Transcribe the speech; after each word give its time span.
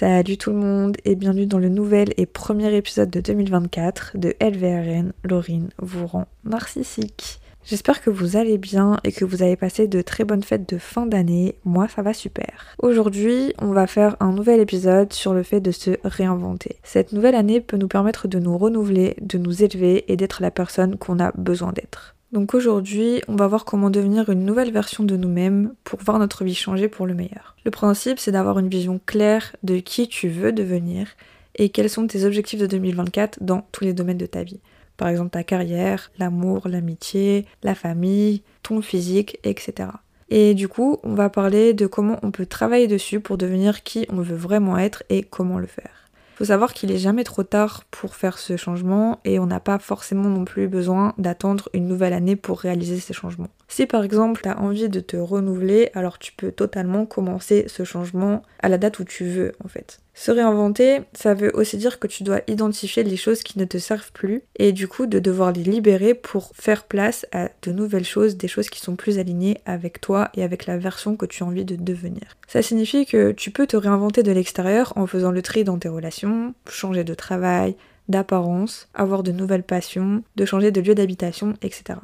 Salut 0.00 0.38
tout 0.38 0.48
le 0.48 0.56
monde 0.56 0.96
et 1.04 1.14
bienvenue 1.14 1.44
dans 1.44 1.58
le 1.58 1.68
nouvel 1.68 2.14
et 2.16 2.24
premier 2.24 2.74
épisode 2.74 3.10
de 3.10 3.20
2024 3.20 4.12
de 4.14 4.34
LVRN. 4.40 5.12
Laurine 5.24 5.68
vous 5.78 6.06
rend 6.06 6.26
narcissique. 6.42 7.38
J'espère 7.66 8.00
que 8.00 8.08
vous 8.08 8.38
allez 8.38 8.56
bien 8.56 8.98
et 9.04 9.12
que 9.12 9.26
vous 9.26 9.42
avez 9.42 9.56
passé 9.56 9.88
de 9.88 10.00
très 10.00 10.24
bonnes 10.24 10.42
fêtes 10.42 10.66
de 10.66 10.78
fin 10.78 11.04
d'année. 11.04 11.56
Moi, 11.66 11.86
ça 11.86 12.00
va 12.00 12.14
super. 12.14 12.74
Aujourd'hui, 12.78 13.52
on 13.60 13.72
va 13.72 13.86
faire 13.86 14.16
un 14.20 14.32
nouvel 14.32 14.60
épisode 14.60 15.12
sur 15.12 15.34
le 15.34 15.42
fait 15.42 15.60
de 15.60 15.70
se 15.70 15.90
réinventer. 16.02 16.76
Cette 16.82 17.12
nouvelle 17.12 17.34
année 17.34 17.60
peut 17.60 17.76
nous 17.76 17.86
permettre 17.86 18.26
de 18.26 18.38
nous 18.38 18.56
renouveler, 18.56 19.16
de 19.20 19.36
nous 19.36 19.62
élever 19.62 20.10
et 20.10 20.16
d'être 20.16 20.40
la 20.40 20.50
personne 20.50 20.96
qu'on 20.96 21.20
a 21.20 21.30
besoin 21.32 21.72
d'être. 21.74 22.16
Donc 22.32 22.54
aujourd'hui, 22.54 23.22
on 23.26 23.34
va 23.34 23.48
voir 23.48 23.64
comment 23.64 23.90
devenir 23.90 24.28
une 24.28 24.44
nouvelle 24.44 24.70
version 24.70 25.02
de 25.02 25.16
nous-mêmes 25.16 25.74
pour 25.82 25.98
voir 25.98 26.20
notre 26.20 26.44
vie 26.44 26.54
changer 26.54 26.86
pour 26.86 27.06
le 27.06 27.14
meilleur. 27.14 27.56
Le 27.64 27.72
principe, 27.72 28.20
c'est 28.20 28.30
d'avoir 28.30 28.60
une 28.60 28.68
vision 28.68 29.00
claire 29.04 29.56
de 29.64 29.78
qui 29.78 30.06
tu 30.06 30.28
veux 30.28 30.52
devenir 30.52 31.08
et 31.56 31.70
quels 31.70 31.90
sont 31.90 32.06
tes 32.06 32.24
objectifs 32.24 32.60
de 32.60 32.66
2024 32.66 33.42
dans 33.42 33.66
tous 33.72 33.82
les 33.82 33.92
domaines 33.92 34.16
de 34.16 34.26
ta 34.26 34.44
vie. 34.44 34.60
Par 34.96 35.08
exemple 35.08 35.30
ta 35.30 35.42
carrière, 35.42 36.12
l'amour, 36.18 36.68
l'amitié, 36.68 37.46
la 37.64 37.74
famille, 37.74 38.42
ton 38.62 38.80
physique, 38.80 39.38
etc. 39.42 39.88
Et 40.28 40.54
du 40.54 40.68
coup, 40.68 40.98
on 41.02 41.14
va 41.14 41.30
parler 41.30 41.74
de 41.74 41.86
comment 41.88 42.20
on 42.22 42.30
peut 42.30 42.46
travailler 42.46 42.86
dessus 42.86 43.18
pour 43.18 43.38
devenir 43.38 43.82
qui 43.82 44.06
on 44.08 44.20
veut 44.20 44.36
vraiment 44.36 44.78
être 44.78 45.02
et 45.08 45.24
comment 45.24 45.58
le 45.58 45.66
faire 45.66 46.09
faut 46.40 46.46
savoir 46.46 46.72
qu'il 46.72 46.90
est 46.90 46.96
jamais 46.96 47.22
trop 47.22 47.42
tard 47.42 47.84
pour 47.90 48.16
faire 48.16 48.38
ce 48.38 48.56
changement 48.56 49.20
et 49.26 49.38
on 49.38 49.44
n'a 49.44 49.60
pas 49.60 49.78
forcément 49.78 50.30
non 50.30 50.46
plus 50.46 50.68
besoin 50.68 51.12
d'attendre 51.18 51.68
une 51.74 51.86
nouvelle 51.86 52.14
année 52.14 52.34
pour 52.34 52.60
réaliser 52.60 52.98
ces 52.98 53.12
changements. 53.12 53.50
Si 53.68 53.84
par 53.84 54.02
exemple 54.04 54.40
tu 54.42 54.48
as 54.48 54.58
envie 54.58 54.88
de 54.88 55.00
te 55.00 55.18
renouveler, 55.18 55.90
alors 55.92 56.18
tu 56.18 56.32
peux 56.32 56.50
totalement 56.50 57.04
commencer 57.04 57.66
ce 57.68 57.84
changement 57.84 58.40
à 58.60 58.70
la 58.70 58.78
date 58.78 59.00
où 59.00 59.04
tu 59.04 59.24
veux 59.24 59.52
en 59.62 59.68
fait. 59.68 60.00
Se 60.20 60.30
réinventer, 60.30 61.00
ça 61.14 61.32
veut 61.32 61.50
aussi 61.54 61.78
dire 61.78 61.98
que 61.98 62.06
tu 62.06 62.24
dois 62.24 62.42
identifier 62.46 63.02
les 63.02 63.16
choses 63.16 63.42
qui 63.42 63.58
ne 63.58 63.64
te 63.64 63.78
servent 63.78 64.12
plus 64.12 64.42
et 64.56 64.72
du 64.72 64.86
coup 64.86 65.06
de 65.06 65.18
devoir 65.18 65.50
les 65.50 65.62
libérer 65.62 66.12
pour 66.12 66.50
faire 66.54 66.84
place 66.84 67.24
à 67.32 67.48
de 67.62 67.72
nouvelles 67.72 68.04
choses, 68.04 68.36
des 68.36 68.46
choses 68.46 68.68
qui 68.68 68.80
sont 68.80 68.96
plus 68.96 69.18
alignées 69.18 69.62
avec 69.64 69.98
toi 69.98 70.28
et 70.34 70.42
avec 70.42 70.66
la 70.66 70.76
version 70.76 71.16
que 71.16 71.24
tu 71.24 71.42
as 71.42 71.46
envie 71.46 71.64
de 71.64 71.74
devenir. 71.74 72.36
Ça 72.48 72.60
signifie 72.60 73.06
que 73.06 73.32
tu 73.32 73.50
peux 73.50 73.66
te 73.66 73.78
réinventer 73.78 74.22
de 74.22 74.30
l'extérieur 74.30 74.92
en 74.96 75.06
faisant 75.06 75.30
le 75.30 75.40
tri 75.40 75.64
dans 75.64 75.78
tes 75.78 75.88
relations, 75.88 76.52
changer 76.68 77.02
de 77.02 77.14
travail, 77.14 77.74
d'apparence, 78.10 78.90
avoir 78.92 79.22
de 79.22 79.32
nouvelles 79.32 79.62
passions, 79.62 80.22
de 80.36 80.44
changer 80.44 80.70
de 80.70 80.82
lieu 80.82 80.94
d'habitation, 80.94 81.54
etc 81.62 81.98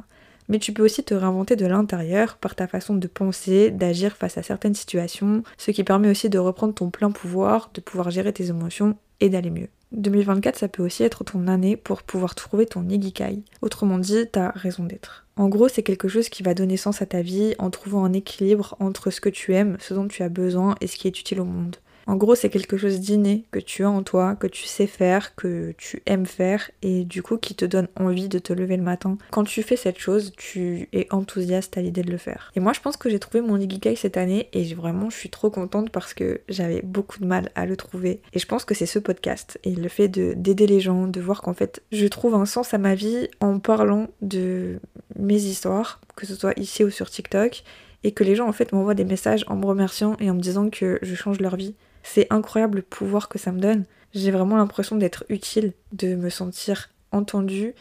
mais 0.48 0.58
tu 0.58 0.72
peux 0.72 0.84
aussi 0.84 1.02
te 1.04 1.14
réinventer 1.14 1.56
de 1.56 1.66
l'intérieur 1.66 2.36
par 2.36 2.54
ta 2.54 2.66
façon 2.66 2.94
de 2.94 3.06
penser, 3.06 3.70
d'agir 3.70 4.16
face 4.16 4.38
à 4.38 4.42
certaines 4.42 4.74
situations, 4.74 5.42
ce 5.58 5.70
qui 5.70 5.84
permet 5.84 6.10
aussi 6.10 6.28
de 6.28 6.38
reprendre 6.38 6.74
ton 6.74 6.90
plein 6.90 7.10
pouvoir, 7.10 7.70
de 7.74 7.80
pouvoir 7.80 8.10
gérer 8.10 8.32
tes 8.32 8.48
émotions 8.48 8.96
et 9.20 9.28
d'aller 9.28 9.50
mieux. 9.50 9.68
2024, 9.92 10.56
ça 10.58 10.68
peut 10.68 10.82
aussi 10.82 11.04
être 11.04 11.24
ton 11.24 11.46
année 11.46 11.76
pour 11.76 12.02
pouvoir 12.02 12.34
trouver 12.34 12.66
ton 12.66 12.88
igikai. 12.88 13.42
Autrement 13.62 13.98
dit, 13.98 14.26
ta 14.26 14.50
raison 14.50 14.84
d'être. 14.84 15.26
En 15.36 15.48
gros, 15.48 15.68
c'est 15.68 15.82
quelque 15.82 16.08
chose 16.08 16.28
qui 16.28 16.42
va 16.42 16.54
donner 16.54 16.76
sens 16.76 17.02
à 17.02 17.06
ta 17.06 17.22
vie 17.22 17.54
en 17.58 17.70
trouvant 17.70 18.04
un 18.04 18.12
équilibre 18.12 18.76
entre 18.80 19.10
ce 19.10 19.20
que 19.20 19.28
tu 19.28 19.54
aimes, 19.54 19.76
ce 19.80 19.94
dont 19.94 20.08
tu 20.08 20.22
as 20.22 20.28
besoin 20.28 20.74
et 20.80 20.86
ce 20.86 20.96
qui 20.96 21.06
est 21.06 21.20
utile 21.20 21.40
au 21.40 21.44
monde. 21.44 21.76
En 22.06 22.14
gros, 22.14 22.36
c'est 22.36 22.50
quelque 22.50 22.76
chose 22.76 23.00
d'inné 23.00 23.44
que 23.50 23.58
tu 23.58 23.82
as 23.82 23.90
en 23.90 24.02
toi, 24.02 24.36
que 24.36 24.46
tu 24.46 24.64
sais 24.64 24.86
faire, 24.86 25.34
que 25.34 25.74
tu 25.76 26.02
aimes 26.06 26.26
faire 26.26 26.70
et 26.82 27.04
du 27.04 27.22
coup 27.22 27.36
qui 27.36 27.54
te 27.54 27.64
donne 27.64 27.88
envie 27.96 28.28
de 28.28 28.38
te 28.38 28.52
lever 28.52 28.76
le 28.76 28.84
matin. 28.84 29.18
Quand 29.32 29.42
tu 29.42 29.62
fais 29.64 29.76
cette 29.76 29.98
chose, 29.98 30.32
tu 30.36 30.88
es 30.92 31.08
enthousiaste 31.12 31.76
à 31.76 31.80
l'idée 31.80 32.02
de 32.02 32.10
le 32.10 32.16
faire. 32.16 32.52
Et 32.54 32.60
moi, 32.60 32.72
je 32.72 32.80
pense 32.80 32.96
que 32.96 33.10
j'ai 33.10 33.18
trouvé 33.18 33.40
mon 33.40 33.58
Ikigai 33.58 33.96
cette 33.96 34.16
année 34.16 34.48
et 34.52 34.72
vraiment, 34.74 35.10
je 35.10 35.16
suis 35.16 35.30
trop 35.30 35.50
contente 35.50 35.90
parce 35.90 36.14
que 36.14 36.40
j'avais 36.48 36.80
beaucoup 36.82 37.18
de 37.18 37.26
mal 37.26 37.50
à 37.56 37.66
le 37.66 37.76
trouver. 37.76 38.20
Et 38.32 38.38
je 38.38 38.46
pense 38.46 38.64
que 38.64 38.74
c'est 38.74 38.86
ce 38.86 39.00
podcast 39.00 39.58
et 39.64 39.74
le 39.74 39.88
fait 39.88 40.08
d'aider 40.08 40.66
les 40.68 40.80
gens, 40.80 41.08
de 41.08 41.20
voir 41.20 41.42
qu'en 41.42 41.54
fait, 41.54 41.82
je 41.90 42.06
trouve 42.06 42.36
un 42.36 42.46
sens 42.46 42.72
à 42.72 42.78
ma 42.78 42.94
vie 42.94 43.28
en 43.40 43.58
parlant 43.58 44.06
de 44.22 44.78
mes 45.18 45.42
histoires, 45.42 46.00
que 46.14 46.26
ce 46.26 46.36
soit 46.36 46.56
ici 46.56 46.84
ou 46.84 46.90
sur 46.90 47.10
TikTok 47.10 47.64
et 48.04 48.12
que 48.12 48.22
les 48.22 48.36
gens 48.36 48.48
en 48.48 48.52
fait 48.52 48.72
m'envoient 48.72 48.94
des 48.94 49.04
messages 49.04 49.44
en 49.48 49.56
me 49.56 49.66
remerciant 49.66 50.16
et 50.20 50.30
en 50.30 50.34
me 50.34 50.40
disant 50.40 50.70
que 50.70 50.98
je 51.02 51.14
change 51.16 51.40
leur 51.40 51.56
vie. 51.56 51.74
C'est 52.08 52.26
incroyable 52.30 52.78
le 52.78 52.82
pouvoir 52.82 53.28
que 53.28 53.38
ça 53.38 53.52
me 53.52 53.60
donne. 53.60 53.84
J'ai 54.14 54.30
vraiment 54.30 54.56
l'impression 54.56 54.96
d'être 54.96 55.24
utile, 55.28 55.72
de 55.92 56.14
me 56.14 56.30
sentir 56.30 56.88
entendue 57.12 57.74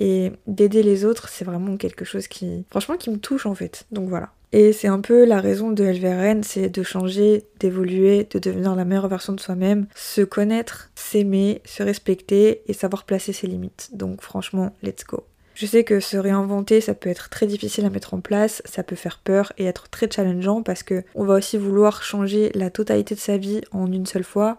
et 0.00 0.32
d'aider 0.46 0.82
les 0.82 1.04
autres, 1.04 1.28
c'est 1.28 1.44
vraiment 1.44 1.76
quelque 1.76 2.04
chose 2.04 2.28
qui, 2.28 2.64
franchement, 2.70 2.96
qui 2.96 3.10
me 3.10 3.18
touche 3.18 3.46
en 3.46 3.54
fait. 3.54 3.86
Donc 3.90 4.08
voilà. 4.08 4.30
Et 4.52 4.72
c'est 4.72 4.88
un 4.88 5.00
peu 5.00 5.24
la 5.24 5.40
raison 5.40 5.70
de 5.70 5.84
LVRN, 5.84 6.42
c'est 6.42 6.70
de 6.70 6.82
changer, 6.82 7.44
d'évoluer, 7.60 8.26
de 8.30 8.38
devenir 8.38 8.74
la 8.74 8.84
meilleure 8.84 9.08
version 9.08 9.32
de 9.32 9.40
soi-même, 9.40 9.86
se 9.94 10.22
connaître, 10.22 10.90
s'aimer, 10.94 11.60
se 11.64 11.82
respecter 11.82 12.62
et 12.66 12.72
savoir 12.72 13.04
placer 13.04 13.32
ses 13.32 13.46
limites. 13.46 13.90
Donc 13.92 14.22
franchement, 14.22 14.74
let's 14.82 15.04
go. 15.04 15.24
Je 15.58 15.66
sais 15.66 15.82
que 15.82 15.98
se 15.98 16.16
réinventer, 16.16 16.80
ça 16.80 16.94
peut 16.94 17.10
être 17.10 17.30
très 17.30 17.48
difficile 17.48 17.84
à 17.84 17.90
mettre 17.90 18.14
en 18.14 18.20
place, 18.20 18.62
ça 18.64 18.84
peut 18.84 18.94
faire 18.94 19.18
peur 19.18 19.52
et 19.58 19.64
être 19.64 19.88
très 19.88 20.08
challengeant 20.08 20.62
parce 20.62 20.84
que 20.84 21.02
on 21.16 21.24
va 21.24 21.34
aussi 21.34 21.58
vouloir 21.58 22.04
changer 22.04 22.52
la 22.54 22.70
totalité 22.70 23.16
de 23.16 23.20
sa 23.20 23.38
vie 23.38 23.62
en 23.72 23.90
une 23.90 24.06
seule 24.06 24.22
fois. 24.22 24.56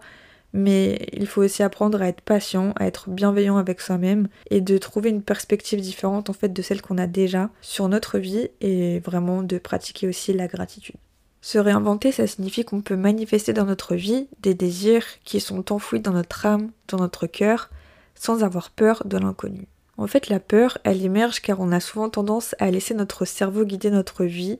Mais 0.52 1.08
il 1.14 1.26
faut 1.26 1.42
aussi 1.42 1.62
apprendre 1.62 2.02
à 2.02 2.08
être 2.08 2.20
patient, 2.20 2.74
à 2.76 2.86
être 2.86 3.08
bienveillant 3.08 3.56
avec 3.56 3.80
soi-même 3.80 4.28
et 4.50 4.60
de 4.60 4.76
trouver 4.76 5.08
une 5.08 5.22
perspective 5.22 5.80
différente 5.80 6.28
en 6.28 6.34
fait 6.34 6.52
de 6.52 6.60
celle 6.60 6.82
qu'on 6.82 6.98
a 6.98 7.06
déjà 7.06 7.48
sur 7.62 7.88
notre 7.88 8.18
vie 8.18 8.50
et 8.60 9.00
vraiment 9.00 9.42
de 9.42 9.56
pratiquer 9.56 10.06
aussi 10.06 10.34
la 10.34 10.48
gratitude. 10.48 10.96
Se 11.40 11.56
réinventer, 11.56 12.12
ça 12.12 12.26
signifie 12.26 12.66
qu'on 12.66 12.82
peut 12.82 12.96
manifester 12.96 13.54
dans 13.54 13.64
notre 13.64 13.94
vie 13.94 14.28
des 14.40 14.52
désirs 14.52 15.06
qui 15.24 15.40
sont 15.40 15.72
enfouis 15.72 16.00
dans 16.00 16.12
notre 16.12 16.44
âme, 16.44 16.72
dans 16.88 16.98
notre 16.98 17.26
cœur, 17.26 17.70
sans 18.14 18.44
avoir 18.44 18.68
peur 18.68 19.04
de 19.06 19.16
l'inconnu. 19.16 19.66
En 20.00 20.06
fait, 20.06 20.30
la 20.30 20.40
peur, 20.40 20.78
elle 20.82 21.04
émerge 21.04 21.40
car 21.40 21.60
on 21.60 21.72
a 21.72 21.78
souvent 21.78 22.08
tendance 22.08 22.56
à 22.58 22.70
laisser 22.70 22.94
notre 22.94 23.26
cerveau 23.26 23.66
guider 23.66 23.90
notre 23.90 24.24
vie. 24.24 24.58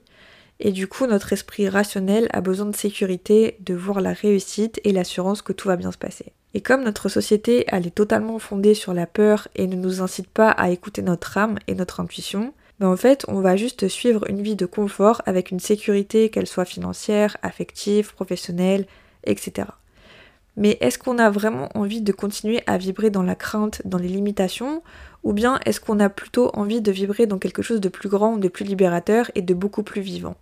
Et 0.61 0.71
du 0.71 0.87
coup, 0.87 1.07
notre 1.07 1.33
esprit 1.33 1.67
rationnel 1.67 2.29
a 2.35 2.43
besoin 2.43 2.67
de 2.67 2.77
sécurité, 2.77 3.57
de 3.61 3.73
voir 3.73 4.03
la 4.03 4.13
réussite 4.13 4.83
et 4.85 4.93
l'assurance 4.93 5.41
que 5.41 5.55
tout 5.55 5.69
va 5.69 5.77
bien 5.77 5.93
se 5.93 5.97
passer. 5.97 6.35
Et 6.53 6.61
comme 6.61 6.85
notre 6.85 7.09
société, 7.09 7.65
elle 7.69 7.87
est 7.87 7.95
totalement 7.95 8.39
fondée 8.39 8.75
sur 8.75 8.93
la 8.93 9.07
peur 9.07 9.49
et 9.57 9.67
ne 9.67 9.77
nous 9.77 10.03
incite 10.03 10.29
pas 10.29 10.51
à 10.51 10.69
écouter 10.69 11.01
notre 11.01 11.39
âme 11.39 11.59
et 11.67 11.75
notre 11.75 12.01
intuition, 12.01 12.53
ben 12.79 12.89
en 12.89 12.97
fait, 12.99 13.25
on 13.27 13.41
va 13.41 13.57
juste 13.57 13.89
suivre 13.89 14.29
une 14.29 14.43
vie 14.43 14.57
de 14.57 14.67
confort 14.67 15.23
avec 15.25 15.51
une 15.51 15.61
sécurité, 15.61 16.29
qu'elle 16.29 16.49
soit 16.49 16.67
financière, 16.67 17.39
affective, 17.41 18.13
professionnelle, 18.13 18.87
etc. 19.25 19.69
Mais 20.57 20.79
est-ce 20.81 20.99
qu'on 20.99 21.19
a 21.19 21.31
vraiment 21.31 21.69
envie 21.75 22.03
de 22.03 22.13
continuer 22.13 22.63
à 22.67 22.79
vibrer 22.79 23.11
dans 23.11 23.23
la 23.23 23.35
crainte, 23.35 23.83
dans 23.85 23.99
les 23.99 24.09
limitations, 24.09 24.83
ou 25.23 25.33
bien 25.33 25.61
est-ce 25.65 25.81
qu'on 25.81 26.01
a 26.01 26.09
plutôt 26.09 26.51
envie 26.55 26.81
de 26.81 26.93
vibrer 26.93 27.27
dans 27.27 27.39
quelque 27.39 27.63
chose 27.63 27.81
de 27.81 27.89
plus 27.89 28.09
grand, 28.09 28.37
de 28.37 28.49
plus 28.49 28.65
libérateur 28.65 29.31
et 29.35 29.43
de 29.43 29.55
beaucoup 29.55 29.83
plus 29.83 30.01
vivant? 30.01 30.37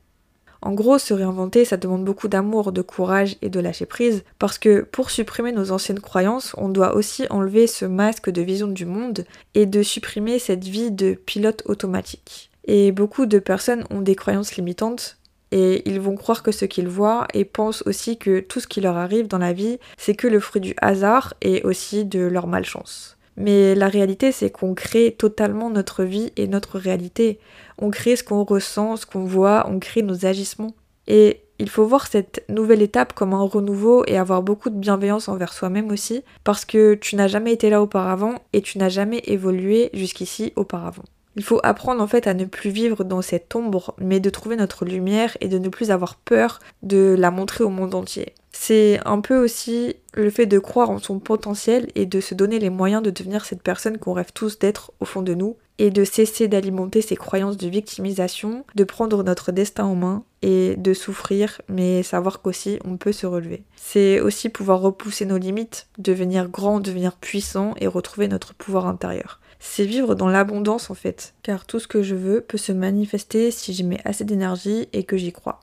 En 0.60 0.72
gros, 0.72 0.98
se 0.98 1.14
réinventer, 1.14 1.64
ça 1.64 1.76
demande 1.76 2.04
beaucoup 2.04 2.26
d'amour, 2.26 2.72
de 2.72 2.82
courage 2.82 3.36
et 3.42 3.48
de 3.48 3.60
lâcher 3.60 3.86
prise, 3.86 4.24
parce 4.40 4.58
que 4.58 4.80
pour 4.80 5.10
supprimer 5.10 5.52
nos 5.52 5.70
anciennes 5.70 6.00
croyances, 6.00 6.54
on 6.58 6.68
doit 6.68 6.96
aussi 6.96 7.26
enlever 7.30 7.68
ce 7.68 7.84
masque 7.84 8.28
de 8.30 8.42
vision 8.42 8.66
du 8.66 8.84
monde 8.84 9.24
et 9.54 9.66
de 9.66 9.82
supprimer 9.82 10.40
cette 10.40 10.64
vie 10.64 10.90
de 10.90 11.14
pilote 11.14 11.62
automatique. 11.66 12.50
Et 12.64 12.90
beaucoup 12.90 13.26
de 13.26 13.38
personnes 13.38 13.84
ont 13.90 14.00
des 14.00 14.16
croyances 14.16 14.56
limitantes, 14.56 15.16
et 15.50 15.88
ils 15.88 16.00
vont 16.00 16.16
croire 16.16 16.42
que 16.42 16.52
ce 16.52 16.64
qu'ils 16.64 16.88
voient 16.88 17.26
et 17.34 17.44
pensent 17.44 17.82
aussi 17.86 18.18
que 18.18 18.40
tout 18.40 18.60
ce 18.60 18.66
qui 18.66 18.80
leur 18.80 18.96
arrive 18.96 19.28
dans 19.28 19.38
la 19.38 19.52
vie, 19.52 19.78
c'est 19.96 20.14
que 20.14 20.26
le 20.26 20.40
fruit 20.40 20.60
du 20.60 20.74
hasard 20.80 21.34
et 21.40 21.62
aussi 21.62 22.04
de 22.04 22.20
leur 22.20 22.46
malchance. 22.46 23.16
Mais 23.36 23.74
la 23.76 23.88
réalité, 23.88 24.32
c'est 24.32 24.50
qu'on 24.50 24.74
crée 24.74 25.14
totalement 25.16 25.70
notre 25.70 26.02
vie 26.02 26.32
et 26.36 26.48
notre 26.48 26.78
réalité. 26.78 27.38
On 27.78 27.90
crée 27.90 28.16
ce 28.16 28.24
qu'on 28.24 28.42
ressent, 28.42 28.96
ce 28.96 29.06
qu'on 29.06 29.24
voit, 29.24 29.66
on 29.68 29.78
crée 29.78 30.02
nos 30.02 30.26
agissements. 30.26 30.74
Et 31.06 31.42
il 31.60 31.68
faut 31.70 31.86
voir 31.86 32.08
cette 32.08 32.44
nouvelle 32.48 32.82
étape 32.82 33.12
comme 33.12 33.32
un 33.32 33.42
renouveau 33.42 34.04
et 34.06 34.18
avoir 34.18 34.42
beaucoup 34.42 34.70
de 34.70 34.76
bienveillance 34.76 35.28
envers 35.28 35.52
soi-même 35.52 35.90
aussi, 35.90 36.22
parce 36.44 36.64
que 36.64 36.94
tu 36.94 37.16
n'as 37.16 37.28
jamais 37.28 37.52
été 37.52 37.70
là 37.70 37.80
auparavant 37.80 38.34
et 38.52 38.60
tu 38.60 38.78
n'as 38.78 38.88
jamais 38.88 39.22
évolué 39.24 39.90
jusqu'ici 39.94 40.52
auparavant. 40.56 41.04
Il 41.38 41.44
faut 41.44 41.60
apprendre 41.62 42.02
en 42.02 42.08
fait 42.08 42.26
à 42.26 42.34
ne 42.34 42.44
plus 42.44 42.70
vivre 42.70 43.04
dans 43.04 43.22
cette 43.22 43.54
ombre, 43.54 43.94
mais 43.98 44.18
de 44.18 44.28
trouver 44.28 44.56
notre 44.56 44.84
lumière 44.84 45.36
et 45.40 45.46
de 45.46 45.60
ne 45.60 45.68
plus 45.68 45.92
avoir 45.92 46.16
peur 46.16 46.58
de 46.82 47.14
la 47.16 47.30
montrer 47.30 47.62
au 47.62 47.68
monde 47.68 47.94
entier. 47.94 48.34
C'est 48.50 48.98
un 49.04 49.20
peu 49.20 49.38
aussi 49.38 49.94
le 50.14 50.30
fait 50.30 50.46
de 50.46 50.58
croire 50.58 50.90
en 50.90 50.98
son 50.98 51.20
potentiel 51.20 51.90
et 51.94 52.06
de 52.06 52.20
se 52.20 52.34
donner 52.34 52.58
les 52.58 52.70
moyens 52.70 53.04
de 53.04 53.10
devenir 53.10 53.44
cette 53.44 53.62
personne 53.62 53.98
qu'on 53.98 54.14
rêve 54.14 54.32
tous 54.34 54.58
d'être 54.58 54.90
au 54.98 55.04
fond 55.04 55.22
de 55.22 55.32
nous 55.32 55.56
et 55.78 55.90
de 55.90 56.02
cesser 56.02 56.48
d'alimenter 56.48 57.02
ces 57.02 57.14
croyances 57.14 57.56
de 57.56 57.68
victimisation, 57.68 58.64
de 58.74 58.82
prendre 58.82 59.22
notre 59.22 59.52
destin 59.52 59.84
en 59.84 59.94
main 59.94 60.24
et 60.42 60.74
de 60.76 60.92
souffrir, 60.92 61.62
mais 61.68 62.02
savoir 62.02 62.42
qu'aussi 62.42 62.80
on 62.84 62.96
peut 62.96 63.12
se 63.12 63.26
relever. 63.26 63.62
C'est 63.76 64.18
aussi 64.18 64.48
pouvoir 64.48 64.80
repousser 64.80 65.24
nos 65.24 65.38
limites, 65.38 65.86
devenir 65.98 66.48
grand, 66.48 66.80
devenir 66.80 67.12
puissant 67.12 67.74
et 67.78 67.86
retrouver 67.86 68.26
notre 68.26 68.54
pouvoir 68.54 68.88
intérieur. 68.88 69.38
C'est 69.60 69.84
vivre 69.84 70.14
dans 70.14 70.28
l'abondance 70.28 70.90
en 70.90 70.94
fait, 70.94 71.34
car 71.42 71.66
tout 71.66 71.80
ce 71.80 71.88
que 71.88 72.02
je 72.02 72.14
veux 72.14 72.40
peut 72.40 72.58
se 72.58 72.72
manifester 72.72 73.50
si 73.50 73.72
j'y 73.72 73.84
mets 73.84 74.00
assez 74.04 74.24
d'énergie 74.24 74.88
et 74.92 75.04
que 75.04 75.16
j'y 75.16 75.32
crois. 75.32 75.60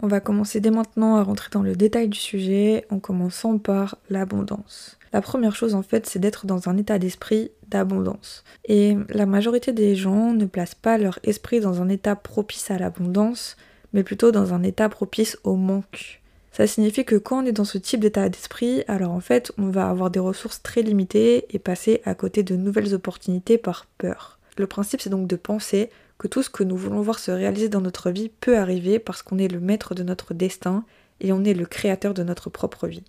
On 0.00 0.08
va 0.08 0.20
commencer 0.20 0.60
dès 0.60 0.70
maintenant 0.70 1.16
à 1.16 1.22
rentrer 1.22 1.48
dans 1.52 1.62
le 1.62 1.76
détail 1.76 2.08
du 2.08 2.18
sujet 2.18 2.84
en 2.90 2.98
commençant 2.98 3.58
par 3.58 3.98
l'abondance. 4.10 4.98
La 5.12 5.20
première 5.20 5.54
chose 5.54 5.74
en 5.74 5.82
fait 5.82 6.06
c'est 6.06 6.18
d'être 6.18 6.46
dans 6.46 6.68
un 6.68 6.76
état 6.76 6.98
d'esprit 6.98 7.50
d'abondance. 7.68 8.44
Et 8.66 8.96
la 9.08 9.26
majorité 9.26 9.72
des 9.72 9.94
gens 9.94 10.32
ne 10.32 10.44
placent 10.44 10.74
pas 10.74 10.98
leur 10.98 11.18
esprit 11.24 11.60
dans 11.60 11.82
un 11.82 11.88
état 11.88 12.16
propice 12.16 12.70
à 12.70 12.78
l'abondance, 12.78 13.56
mais 13.92 14.02
plutôt 14.02 14.32
dans 14.32 14.54
un 14.54 14.62
état 14.62 14.88
propice 14.88 15.38
au 15.44 15.56
manque. 15.56 16.21
Ça 16.52 16.66
signifie 16.66 17.06
que 17.06 17.16
quand 17.16 17.42
on 17.42 17.46
est 17.46 17.52
dans 17.52 17.64
ce 17.64 17.78
type 17.78 18.00
d'état 18.00 18.28
d'esprit, 18.28 18.84
alors 18.86 19.12
en 19.12 19.20
fait, 19.20 19.52
on 19.56 19.70
va 19.70 19.88
avoir 19.88 20.10
des 20.10 20.20
ressources 20.20 20.62
très 20.62 20.82
limitées 20.82 21.46
et 21.50 21.58
passer 21.58 22.02
à 22.04 22.14
côté 22.14 22.42
de 22.42 22.56
nouvelles 22.56 22.92
opportunités 22.92 23.56
par 23.56 23.86
peur. 23.96 24.38
Le 24.58 24.66
principe, 24.66 25.00
c'est 25.00 25.08
donc 25.10 25.26
de 25.26 25.36
penser 25.36 25.88
que 26.18 26.28
tout 26.28 26.42
ce 26.42 26.50
que 26.50 26.62
nous 26.62 26.76
voulons 26.76 27.00
voir 27.00 27.18
se 27.18 27.30
réaliser 27.30 27.70
dans 27.70 27.80
notre 27.80 28.10
vie 28.10 28.28
peut 28.28 28.58
arriver 28.58 28.98
parce 28.98 29.22
qu'on 29.22 29.38
est 29.38 29.48
le 29.48 29.60
maître 29.60 29.94
de 29.94 30.02
notre 30.02 30.34
destin 30.34 30.84
et 31.20 31.32
on 31.32 31.42
est 31.42 31.54
le 31.54 31.64
créateur 31.64 32.12
de 32.12 32.22
notre 32.22 32.50
propre 32.50 32.86
vie. 32.86 33.04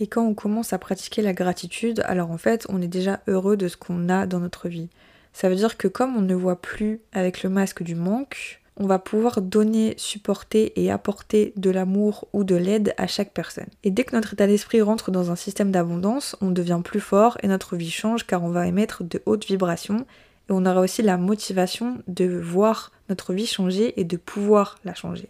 Et 0.00 0.08
quand 0.08 0.26
on 0.26 0.34
commence 0.34 0.72
à 0.72 0.78
pratiquer 0.78 1.22
la 1.22 1.32
gratitude, 1.32 2.02
alors 2.06 2.32
en 2.32 2.38
fait, 2.38 2.66
on 2.70 2.82
est 2.82 2.88
déjà 2.88 3.20
heureux 3.28 3.56
de 3.56 3.68
ce 3.68 3.76
qu'on 3.76 4.08
a 4.08 4.26
dans 4.26 4.40
notre 4.40 4.68
vie. 4.68 4.88
Ça 5.32 5.48
veut 5.48 5.54
dire 5.54 5.76
que 5.76 5.86
comme 5.86 6.16
on 6.16 6.22
ne 6.22 6.34
voit 6.34 6.60
plus 6.60 7.00
avec 7.12 7.44
le 7.44 7.50
masque 7.50 7.84
du 7.84 7.94
manque, 7.94 8.59
on 8.80 8.86
va 8.86 8.98
pouvoir 8.98 9.42
donner, 9.42 9.94
supporter 9.98 10.72
et 10.82 10.90
apporter 10.90 11.52
de 11.56 11.68
l'amour 11.68 12.26
ou 12.32 12.44
de 12.44 12.56
l'aide 12.56 12.94
à 12.96 13.06
chaque 13.06 13.34
personne. 13.34 13.66
Et 13.84 13.90
dès 13.90 14.04
que 14.04 14.16
notre 14.16 14.32
état 14.32 14.46
d'esprit 14.46 14.80
rentre 14.80 15.10
dans 15.10 15.30
un 15.30 15.36
système 15.36 15.70
d'abondance, 15.70 16.34
on 16.40 16.50
devient 16.50 16.80
plus 16.82 16.98
fort 16.98 17.36
et 17.42 17.46
notre 17.46 17.76
vie 17.76 17.90
change 17.90 18.26
car 18.26 18.42
on 18.42 18.48
va 18.48 18.66
émettre 18.66 19.04
de 19.04 19.22
hautes 19.26 19.44
vibrations 19.44 20.06
et 20.48 20.52
on 20.52 20.64
aura 20.64 20.80
aussi 20.80 21.02
la 21.02 21.18
motivation 21.18 21.98
de 22.08 22.24
voir 22.24 22.90
notre 23.10 23.34
vie 23.34 23.46
changer 23.46 24.00
et 24.00 24.04
de 24.04 24.16
pouvoir 24.16 24.78
la 24.86 24.94
changer. 24.94 25.28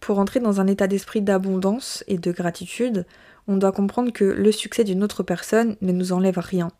Pour 0.00 0.18
entrer 0.18 0.40
dans 0.40 0.60
un 0.60 0.66
état 0.66 0.86
d'esprit 0.86 1.22
d'abondance 1.22 2.04
et 2.06 2.18
de 2.18 2.32
gratitude, 2.32 3.06
on 3.48 3.56
doit 3.56 3.72
comprendre 3.72 4.12
que 4.12 4.24
le 4.24 4.52
succès 4.52 4.84
d'une 4.84 5.02
autre 5.02 5.22
personne 5.22 5.76
ne 5.80 5.92
nous 5.92 6.12
enlève 6.12 6.38
rien. 6.38 6.70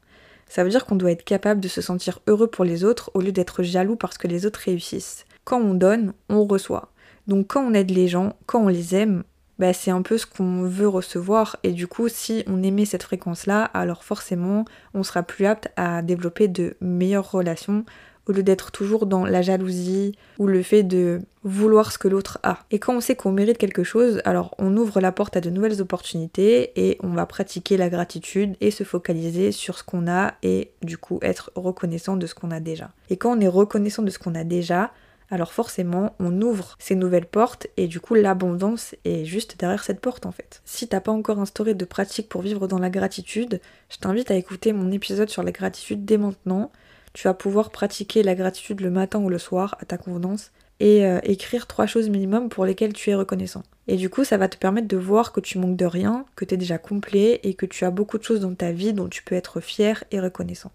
Ça 0.50 0.64
veut 0.64 0.70
dire 0.70 0.84
qu'on 0.84 0.96
doit 0.96 1.12
être 1.12 1.24
capable 1.24 1.60
de 1.60 1.68
se 1.68 1.80
sentir 1.80 2.20
heureux 2.26 2.48
pour 2.48 2.66
les 2.66 2.84
autres 2.84 3.10
au 3.14 3.22
lieu 3.22 3.32
d'être 3.32 3.62
jaloux 3.62 3.96
parce 3.96 4.18
que 4.18 4.28
les 4.28 4.44
autres 4.44 4.60
réussissent 4.60 5.24
quand 5.44 5.60
on 5.60 5.74
donne, 5.74 6.12
on 6.28 6.44
reçoit. 6.44 6.90
Donc 7.26 7.48
quand 7.48 7.64
on 7.64 7.74
aide 7.74 7.90
les 7.90 8.08
gens, 8.08 8.34
quand 8.46 8.62
on 8.62 8.68
les 8.68 8.94
aime, 8.94 9.24
bah, 9.58 9.72
c'est 9.72 9.90
un 9.90 10.02
peu 10.02 10.18
ce 10.18 10.26
qu'on 10.26 10.62
veut 10.64 10.88
recevoir. 10.88 11.56
Et 11.62 11.72
du 11.72 11.86
coup, 11.86 12.08
si 12.08 12.44
on 12.46 12.62
aimait 12.62 12.84
cette 12.84 13.04
fréquence-là, 13.04 13.64
alors 13.72 14.04
forcément, 14.04 14.64
on 14.94 15.02
sera 15.02 15.22
plus 15.22 15.46
apte 15.46 15.68
à 15.76 16.02
développer 16.02 16.48
de 16.48 16.76
meilleures 16.80 17.30
relations 17.30 17.84
au 18.26 18.32
lieu 18.32 18.42
d'être 18.42 18.70
toujours 18.72 19.06
dans 19.06 19.24
la 19.24 19.42
jalousie 19.42 20.16
ou 20.38 20.46
le 20.46 20.62
fait 20.62 20.82
de 20.82 21.20
vouloir 21.42 21.92
ce 21.92 21.98
que 21.98 22.08
l'autre 22.08 22.38
a. 22.42 22.60
Et 22.70 22.78
quand 22.78 22.96
on 22.96 23.00
sait 23.00 23.16
qu'on 23.16 23.32
mérite 23.32 23.58
quelque 23.58 23.84
chose, 23.84 24.22
alors 24.24 24.54
on 24.58 24.74
ouvre 24.76 25.00
la 25.00 25.12
porte 25.12 25.36
à 25.36 25.40
de 25.42 25.50
nouvelles 25.50 25.82
opportunités 25.82 26.72
et 26.76 26.96
on 27.02 27.10
va 27.10 27.26
pratiquer 27.26 27.76
la 27.76 27.90
gratitude 27.90 28.56
et 28.62 28.70
se 28.70 28.82
focaliser 28.82 29.52
sur 29.52 29.78
ce 29.78 29.84
qu'on 29.84 30.08
a 30.08 30.34
et 30.42 30.70
du 30.82 30.96
coup 30.96 31.18
être 31.22 31.52
reconnaissant 31.54 32.16
de 32.16 32.26
ce 32.26 32.34
qu'on 32.34 32.50
a 32.50 32.60
déjà. 32.60 32.90
Et 33.10 33.18
quand 33.18 33.36
on 33.36 33.40
est 33.40 33.48
reconnaissant 33.48 34.02
de 34.02 34.10
ce 34.10 34.18
qu'on 34.18 34.34
a 34.34 34.44
déjà, 34.44 34.90
alors 35.34 35.52
forcément 35.52 36.14
on 36.20 36.40
ouvre 36.40 36.76
ces 36.78 36.94
nouvelles 36.94 37.26
portes 37.26 37.66
et 37.76 37.88
du 37.88 37.98
coup 37.98 38.14
l'abondance 38.14 38.94
est 39.04 39.24
juste 39.24 39.58
derrière 39.58 39.82
cette 39.82 40.00
porte 40.00 40.26
en 40.26 40.32
fait. 40.32 40.62
Si 40.64 40.86
t'as 40.86 41.00
pas 41.00 41.10
encore 41.10 41.40
instauré 41.40 41.74
de 41.74 41.84
pratique 41.84 42.28
pour 42.28 42.40
vivre 42.40 42.68
dans 42.68 42.78
la 42.78 42.88
gratitude, 42.88 43.60
je 43.90 43.96
t'invite 43.98 44.30
à 44.30 44.36
écouter 44.36 44.72
mon 44.72 44.92
épisode 44.92 45.28
sur 45.28 45.42
la 45.42 45.50
gratitude 45.50 46.04
dès 46.04 46.18
maintenant. 46.18 46.70
Tu 47.14 47.26
vas 47.26 47.34
pouvoir 47.34 47.70
pratiquer 47.70 48.22
la 48.22 48.36
gratitude 48.36 48.80
le 48.80 48.90
matin 48.90 49.18
ou 49.18 49.28
le 49.28 49.38
soir 49.38 49.76
à 49.80 49.84
ta 49.84 49.98
convenance 49.98 50.52
et 50.78 51.04
euh, 51.04 51.18
écrire 51.24 51.66
trois 51.66 51.86
choses 51.86 52.08
minimum 52.08 52.48
pour 52.48 52.64
lesquelles 52.64 52.92
tu 52.92 53.10
es 53.10 53.14
reconnaissant. 53.16 53.64
Et 53.88 53.96
du 53.96 54.10
coup, 54.10 54.22
ça 54.22 54.36
va 54.36 54.48
te 54.48 54.56
permettre 54.56 54.88
de 54.88 54.96
voir 54.96 55.32
que 55.32 55.40
tu 55.40 55.58
manques 55.58 55.76
de 55.76 55.84
rien, 55.84 56.26
que 56.36 56.44
tu 56.44 56.54
es 56.54 56.56
déjà 56.56 56.78
complet 56.78 57.40
et 57.42 57.54
que 57.54 57.66
tu 57.66 57.84
as 57.84 57.90
beaucoup 57.90 58.18
de 58.18 58.24
choses 58.24 58.40
dans 58.40 58.54
ta 58.54 58.70
vie 58.70 58.92
dont 58.92 59.08
tu 59.08 59.22
peux 59.22 59.34
être 59.34 59.60
fier 59.60 60.04
et 60.10 60.20
reconnaissant. 60.20 60.70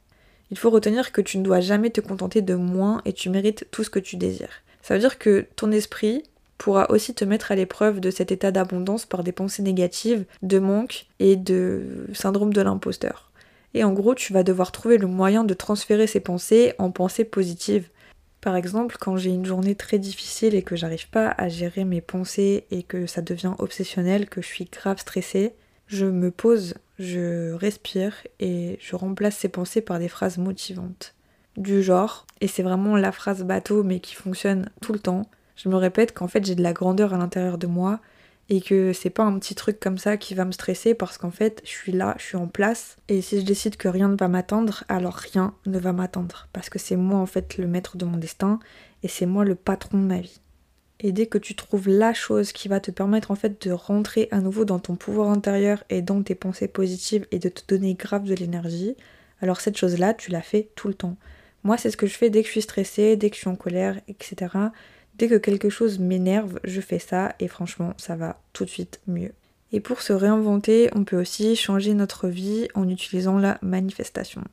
Il 0.51 0.57
faut 0.57 0.69
retenir 0.69 1.11
que 1.11 1.21
tu 1.21 1.37
ne 1.37 1.43
dois 1.43 1.59
jamais 1.59 1.89
te 1.89 2.01
contenter 2.01 2.41
de 2.41 2.55
moins 2.55 3.01
et 3.05 3.13
tu 3.13 3.29
mérites 3.29 3.67
tout 3.71 3.83
ce 3.83 3.89
que 3.89 3.99
tu 3.99 4.17
désires. 4.17 4.63
Ça 4.81 4.93
veut 4.93 4.99
dire 4.99 5.19
que 5.19 5.45
ton 5.55 5.71
esprit 5.71 6.23
pourra 6.57 6.89
aussi 6.89 7.13
te 7.13 7.25
mettre 7.25 7.51
à 7.51 7.55
l'épreuve 7.55 7.99
de 7.99 8.11
cet 8.11 8.31
état 8.31 8.51
d'abondance 8.51 9.05
par 9.05 9.23
des 9.23 9.31
pensées 9.31 9.63
négatives, 9.63 10.25
de 10.41 10.59
manque 10.59 11.05
et 11.19 11.35
de 11.35 12.07
syndrome 12.13 12.53
de 12.53 12.61
l'imposteur. 12.61 13.29
Et 13.73 13.83
en 13.83 13.93
gros, 13.93 14.15
tu 14.15 14.33
vas 14.33 14.43
devoir 14.43 14.71
trouver 14.71 14.97
le 14.97 15.07
moyen 15.07 15.43
de 15.43 15.53
transférer 15.53 16.07
ces 16.07 16.19
pensées 16.19 16.73
en 16.79 16.91
pensées 16.91 17.23
positives. 17.23 17.89
Par 18.41 18.55
exemple, 18.55 18.97
quand 18.99 19.17
j'ai 19.17 19.29
une 19.29 19.45
journée 19.45 19.75
très 19.75 19.99
difficile 19.99 20.55
et 20.55 20.63
que 20.63 20.75
j'arrive 20.75 21.09
pas 21.09 21.33
à 21.37 21.49
gérer 21.49 21.85
mes 21.85 22.01
pensées 22.01 22.65
et 22.71 22.83
que 22.83 23.05
ça 23.05 23.21
devient 23.21 23.53
obsessionnel, 23.59 24.27
que 24.27 24.41
je 24.41 24.47
suis 24.47 24.65
grave 24.65 24.99
stressée, 24.99 25.53
je 25.89 26.05
me 26.05 26.29
pose 26.29 26.75
je 26.99 27.53
respire 27.53 28.13
et 28.39 28.77
je 28.79 28.95
remplace 28.95 29.37
ces 29.37 29.49
pensées 29.49 29.81
par 29.81 29.99
des 29.99 30.07
phrases 30.07 30.37
motivantes. 30.37 31.15
Du 31.57 31.81
genre, 31.81 32.27
et 32.41 32.47
c'est 32.47 32.61
vraiment 32.61 32.95
la 32.95 33.11
phrase 33.11 33.43
bateau 33.43 33.83
mais 33.83 33.99
qui 33.99 34.15
fonctionne 34.15 34.69
tout 34.81 34.93
le 34.93 34.99
temps, 34.99 35.23
je 35.55 35.67
me 35.67 35.75
répète 35.75 36.13
qu'en 36.13 36.27
fait 36.27 36.45
j'ai 36.45 36.55
de 36.55 36.61
la 36.61 36.73
grandeur 36.73 37.13
à 37.13 37.17
l'intérieur 37.17 37.57
de 37.57 37.67
moi 37.67 37.99
et 38.49 38.61
que 38.61 38.93
c'est 38.93 39.09
pas 39.09 39.23
un 39.23 39.37
petit 39.39 39.55
truc 39.55 39.79
comme 39.79 39.97
ça 39.97 40.17
qui 40.17 40.35
va 40.35 40.45
me 40.45 40.51
stresser 40.51 40.93
parce 40.93 41.17
qu'en 41.17 41.31
fait 41.31 41.61
je 41.63 41.69
suis 41.69 41.91
là, 41.91 42.15
je 42.19 42.23
suis 42.23 42.37
en 42.37 42.47
place 42.47 42.97
et 43.07 43.21
si 43.21 43.39
je 43.39 43.45
décide 43.45 43.75
que 43.75 43.87
rien 43.87 44.09
ne 44.09 44.17
va 44.17 44.27
m'attendre, 44.27 44.83
alors 44.89 45.15
rien 45.15 45.55
ne 45.65 45.79
va 45.79 45.91
m'attendre 45.91 46.47
parce 46.53 46.69
que 46.69 46.79
c'est 46.79 46.97
moi 46.97 47.19
en 47.19 47.25
fait 47.25 47.57
le 47.57 47.67
maître 47.67 47.97
de 47.97 48.05
mon 48.05 48.17
destin 48.17 48.59
et 49.01 49.07
c'est 49.07 49.25
moi 49.25 49.43
le 49.43 49.55
patron 49.55 49.97
de 49.97 50.05
ma 50.05 50.19
vie. 50.19 50.39
Et 51.01 51.11
dès 51.11 51.27
que 51.27 51.37
tu 51.37 51.55
trouves 51.55 51.87
la 51.87 52.13
chose 52.13 52.51
qui 52.51 52.67
va 52.67 52.79
te 52.79 52.91
permettre 52.91 53.31
en 53.31 53.35
fait 53.35 53.65
de 53.65 53.71
rentrer 53.71 54.27
à 54.31 54.41
nouveau 54.41 54.65
dans 54.65 54.79
ton 54.79 54.95
pouvoir 54.95 55.29
intérieur 55.29 55.83
et 55.89 56.01
dans 56.01 56.21
tes 56.21 56.35
pensées 56.35 56.67
positives 56.67 57.25
et 57.31 57.39
de 57.39 57.49
te 57.49 57.61
donner 57.67 57.93
grave 57.93 58.25
de 58.25 58.35
l'énergie, 58.35 58.95
alors 59.41 59.61
cette 59.61 59.77
chose-là, 59.77 60.13
tu 60.13 60.31
la 60.31 60.41
fais 60.41 60.69
tout 60.75 60.89
le 60.89 60.93
temps. 60.93 61.15
Moi, 61.63 61.77
c'est 61.77 61.91
ce 61.91 61.97
que 61.97 62.07
je 62.07 62.17
fais 62.17 62.29
dès 62.29 62.41
que 62.41 62.47
je 62.47 62.51
suis 62.51 62.61
stressée, 62.61 63.15
dès 63.15 63.29
que 63.29 63.35
je 63.35 63.41
suis 63.41 63.49
en 63.49 63.55
colère, 63.55 63.99
etc. 64.07 64.53
Dès 65.15 65.27
que 65.27 65.35
quelque 65.35 65.69
chose 65.69 65.99
m'énerve, 65.99 66.59
je 66.63 66.81
fais 66.81 66.99
ça 66.99 67.35
et 67.39 67.47
franchement, 67.47 67.93
ça 67.97 68.15
va 68.15 68.41
tout 68.53 68.65
de 68.65 68.69
suite 68.69 68.99
mieux. 69.07 69.31
Et 69.71 69.79
pour 69.79 70.01
se 70.01 70.13
réinventer, 70.13 70.89
on 70.95 71.03
peut 71.03 71.19
aussi 71.19 71.55
changer 71.55 71.93
notre 71.93 72.27
vie 72.27 72.67
en 72.73 72.89
utilisant 72.89 73.37
la 73.37 73.57
manifestation. 73.61 74.43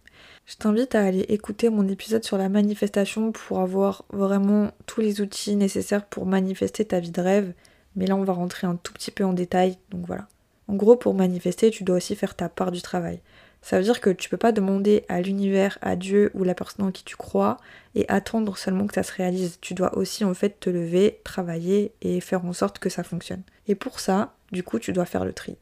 Je 0.47 0.55
t'invite 0.55 0.95
à 0.95 1.03
aller 1.03 1.27
écouter 1.29 1.71
mon 1.71 1.89
épisode 1.89 2.23
sur 2.23 2.39
la 2.39 2.49
manifestation 2.49 3.33
pour 3.33 3.59
avoir 3.59 4.05
vraiment 4.13 4.71
tous 4.87 5.01
les 5.01 5.21
outils 5.21 5.57
nécessaires 5.57 6.07
pour 6.07 6.25
manifester 6.25 6.85
ta 6.85 7.01
vie 7.01 7.11
de 7.11 7.21
rêve. 7.21 7.53
Mais 7.97 8.07
là, 8.07 8.15
on 8.15 8.23
va 8.23 8.33
rentrer 8.33 8.69
un 8.69 8.77
tout 8.77 8.93
petit 8.93 9.11
peu 9.11 9.25
en 9.25 9.33
détail, 9.33 9.77
donc 9.91 10.07
voilà. 10.07 10.29
En 10.69 10.75
gros, 10.77 10.95
pour 10.95 11.15
manifester, 11.15 11.71
tu 11.71 11.83
dois 11.83 11.97
aussi 11.97 12.15
faire 12.15 12.37
ta 12.37 12.49
part 12.49 12.71
du 12.71 12.81
travail. 12.81 13.21
Ça 13.61 13.77
veut 13.79 13.83
dire 13.83 14.01
que 14.01 14.11
tu 14.11 14.29
peux 14.29 14.37
pas 14.37 14.53
demander 14.53 15.05
à 15.09 15.21
l'univers, 15.21 15.79
à 15.83 15.97
Dieu 15.97 16.31
ou 16.35 16.45
la 16.45 16.55
personne 16.55 16.87
en 16.87 16.93
qui 16.93 17.03
tu 17.03 17.17
crois 17.17 17.57
et 17.97 18.05
attendre 18.09 18.57
seulement 18.57 18.87
que 18.87 18.95
ça 18.95 19.03
se 19.03 19.13
réalise. 19.13 19.59
Tu 19.61 19.75
dois 19.75 19.99
aussi 19.99 20.25
en 20.25 20.35
fait 20.35 20.61
te 20.61 20.71
lever, 20.71 21.19
travailler 21.25 21.93
et 22.03 22.21
faire 22.21 22.45
en 22.45 22.53
sorte 22.53 22.79
que 22.79 22.89
ça 22.89 23.03
fonctionne. 23.03 23.43
Et 23.67 23.75
pour 23.75 23.99
ça, 23.99 24.35
du 24.53 24.63
coup, 24.63 24.79
tu 24.79 24.93
dois 24.93 25.07
faire 25.07 25.25
le 25.25 25.33
tri. 25.33 25.57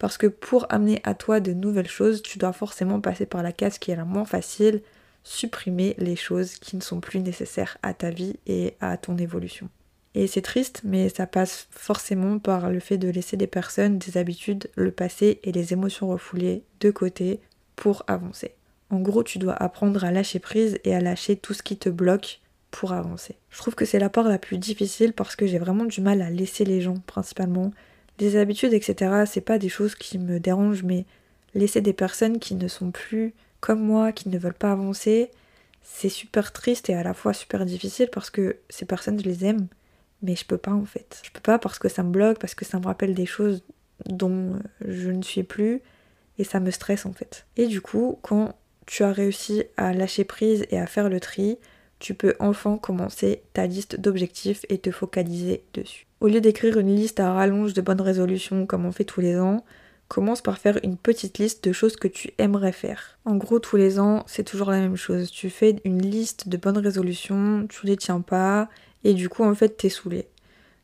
Parce 0.00 0.16
que 0.16 0.26
pour 0.26 0.66
amener 0.70 1.00
à 1.04 1.14
toi 1.14 1.40
de 1.40 1.52
nouvelles 1.52 1.86
choses, 1.86 2.22
tu 2.22 2.38
dois 2.38 2.54
forcément 2.54 3.02
passer 3.02 3.26
par 3.26 3.42
la 3.42 3.52
case 3.52 3.78
qui 3.78 3.90
est 3.90 3.96
la 3.96 4.06
moins 4.06 4.24
facile, 4.24 4.80
supprimer 5.24 5.94
les 5.98 6.16
choses 6.16 6.54
qui 6.54 6.76
ne 6.76 6.80
sont 6.80 7.00
plus 7.00 7.20
nécessaires 7.20 7.76
à 7.82 7.92
ta 7.92 8.08
vie 8.08 8.36
et 8.46 8.74
à 8.80 8.96
ton 8.96 9.18
évolution. 9.18 9.68
Et 10.14 10.26
c'est 10.26 10.40
triste, 10.40 10.80
mais 10.84 11.10
ça 11.10 11.26
passe 11.26 11.68
forcément 11.70 12.38
par 12.38 12.70
le 12.70 12.80
fait 12.80 12.96
de 12.96 13.10
laisser 13.10 13.36
des 13.36 13.46
personnes, 13.46 13.98
des 13.98 14.16
habitudes, 14.16 14.70
le 14.74 14.90
passé 14.90 15.38
et 15.44 15.52
les 15.52 15.74
émotions 15.74 16.08
refoulées 16.08 16.64
de 16.80 16.90
côté 16.90 17.38
pour 17.76 18.02
avancer. 18.06 18.54
En 18.88 19.00
gros, 19.00 19.22
tu 19.22 19.38
dois 19.38 19.54
apprendre 19.54 20.02
à 20.02 20.10
lâcher 20.10 20.38
prise 20.38 20.78
et 20.84 20.94
à 20.94 21.00
lâcher 21.00 21.36
tout 21.36 21.52
ce 21.52 21.62
qui 21.62 21.76
te 21.76 21.90
bloque 21.90 22.40
pour 22.70 22.94
avancer. 22.94 23.36
Je 23.50 23.58
trouve 23.58 23.74
que 23.74 23.84
c'est 23.84 23.98
la 23.98 24.08
part 24.08 24.28
la 24.28 24.38
plus 24.38 24.56
difficile 24.56 25.12
parce 25.12 25.36
que 25.36 25.46
j'ai 25.46 25.58
vraiment 25.58 25.84
du 25.84 26.00
mal 26.00 26.22
à 26.22 26.30
laisser 26.30 26.64
les 26.64 26.80
gens 26.80 26.96
principalement 27.06 27.70
des 28.20 28.36
habitudes, 28.36 28.74
etc., 28.74 29.24
c'est 29.26 29.40
pas 29.40 29.58
des 29.58 29.70
choses 29.70 29.94
qui 29.94 30.18
me 30.18 30.38
dérangent, 30.38 30.82
mais 30.84 31.06
laisser 31.54 31.80
des 31.80 31.94
personnes 31.94 32.38
qui 32.38 32.54
ne 32.54 32.68
sont 32.68 32.90
plus 32.90 33.34
comme 33.60 33.80
moi, 33.80 34.12
qui 34.12 34.28
ne 34.28 34.38
veulent 34.38 34.52
pas 34.52 34.72
avancer, 34.72 35.30
c'est 35.82 36.10
super 36.10 36.52
triste 36.52 36.90
et 36.90 36.94
à 36.94 37.02
la 37.02 37.14
fois 37.14 37.32
super 37.32 37.64
difficile 37.64 38.08
parce 38.12 38.30
que 38.30 38.56
ces 38.68 38.84
personnes, 38.84 39.18
je 39.18 39.24
les 39.24 39.46
aime, 39.46 39.66
mais 40.22 40.36
je 40.36 40.44
peux 40.44 40.58
pas 40.58 40.72
en 40.72 40.84
fait. 40.84 41.20
Je 41.24 41.30
peux 41.30 41.40
pas 41.40 41.58
parce 41.58 41.78
que 41.78 41.88
ça 41.88 42.02
me 42.02 42.10
bloque, 42.10 42.38
parce 42.38 42.54
que 42.54 42.66
ça 42.66 42.78
me 42.78 42.84
rappelle 42.84 43.14
des 43.14 43.26
choses 43.26 43.62
dont 44.06 44.58
je 44.86 45.10
ne 45.10 45.22
suis 45.22 45.42
plus 45.42 45.80
et 46.38 46.44
ça 46.44 46.60
me 46.60 46.70
stresse 46.70 47.06
en 47.06 47.12
fait. 47.12 47.46
Et 47.56 47.66
du 47.66 47.80
coup, 47.80 48.18
quand 48.22 48.54
tu 48.86 49.02
as 49.02 49.12
réussi 49.12 49.64
à 49.78 49.94
lâcher 49.94 50.24
prise 50.24 50.66
et 50.70 50.78
à 50.78 50.86
faire 50.86 51.08
le 51.08 51.20
tri, 51.20 51.58
tu 51.98 52.14
peux 52.14 52.34
enfin 52.38 52.76
commencer 52.76 53.42
ta 53.54 53.66
liste 53.66 53.98
d'objectifs 53.98 54.66
et 54.68 54.78
te 54.78 54.90
focaliser 54.90 55.64
dessus. 55.72 56.06
Au 56.20 56.28
lieu 56.28 56.42
d'écrire 56.42 56.78
une 56.78 56.94
liste 56.94 57.18
à 57.18 57.32
rallonge 57.32 57.72
de 57.72 57.80
bonnes 57.80 58.02
résolutions 58.02 58.66
comme 58.66 58.84
on 58.84 58.92
fait 58.92 59.04
tous 59.04 59.22
les 59.22 59.38
ans, 59.38 59.64
commence 60.08 60.42
par 60.42 60.58
faire 60.58 60.78
une 60.82 60.98
petite 60.98 61.38
liste 61.38 61.64
de 61.64 61.72
choses 61.72 61.96
que 61.96 62.08
tu 62.08 62.32
aimerais 62.36 62.72
faire. 62.72 63.18
En 63.24 63.36
gros, 63.36 63.58
tous 63.58 63.76
les 63.76 63.98
ans, 63.98 64.24
c'est 64.26 64.44
toujours 64.44 64.70
la 64.70 64.80
même 64.80 64.96
chose. 64.96 65.30
Tu 65.30 65.48
fais 65.48 65.76
une 65.84 66.02
liste 66.02 66.48
de 66.48 66.58
bonnes 66.58 66.76
résolutions, 66.76 67.66
tu 67.68 67.86
les 67.86 67.96
tiens 67.96 68.20
pas, 68.20 68.68
et 69.02 69.14
du 69.14 69.30
coup, 69.30 69.44
en 69.44 69.54
fait, 69.54 69.78
t'es 69.78 69.88
saoulé. 69.88 70.26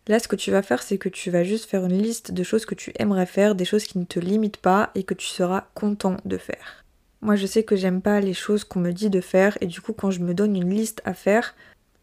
Là, 0.06 0.20
ce 0.20 0.28
que 0.28 0.36
tu 0.36 0.50
vas 0.52 0.62
faire, 0.62 0.82
c'est 0.82 0.96
que 0.96 1.10
tu 1.10 1.30
vas 1.30 1.44
juste 1.44 1.68
faire 1.68 1.84
une 1.84 2.00
liste 2.00 2.32
de 2.32 2.42
choses 2.42 2.64
que 2.64 2.74
tu 2.74 2.92
aimerais 2.98 3.26
faire, 3.26 3.54
des 3.54 3.64
choses 3.66 3.84
qui 3.84 3.98
ne 3.98 4.04
te 4.04 4.20
limitent 4.20 4.56
pas 4.56 4.90
et 4.94 5.02
que 5.02 5.14
tu 5.14 5.26
seras 5.26 5.64
content 5.74 6.16
de 6.24 6.38
faire. 6.38 6.84
Moi, 7.20 7.36
je 7.36 7.46
sais 7.46 7.64
que 7.64 7.76
j'aime 7.76 8.00
pas 8.00 8.20
les 8.20 8.32
choses 8.32 8.64
qu'on 8.64 8.80
me 8.80 8.92
dit 8.92 9.10
de 9.10 9.20
faire 9.20 9.58
et 9.60 9.66
du 9.66 9.82
coup, 9.82 9.92
quand 9.92 10.12
je 10.12 10.20
me 10.20 10.32
donne 10.32 10.56
une 10.56 10.70
liste 10.70 11.02
à 11.04 11.12
faire, 11.12 11.54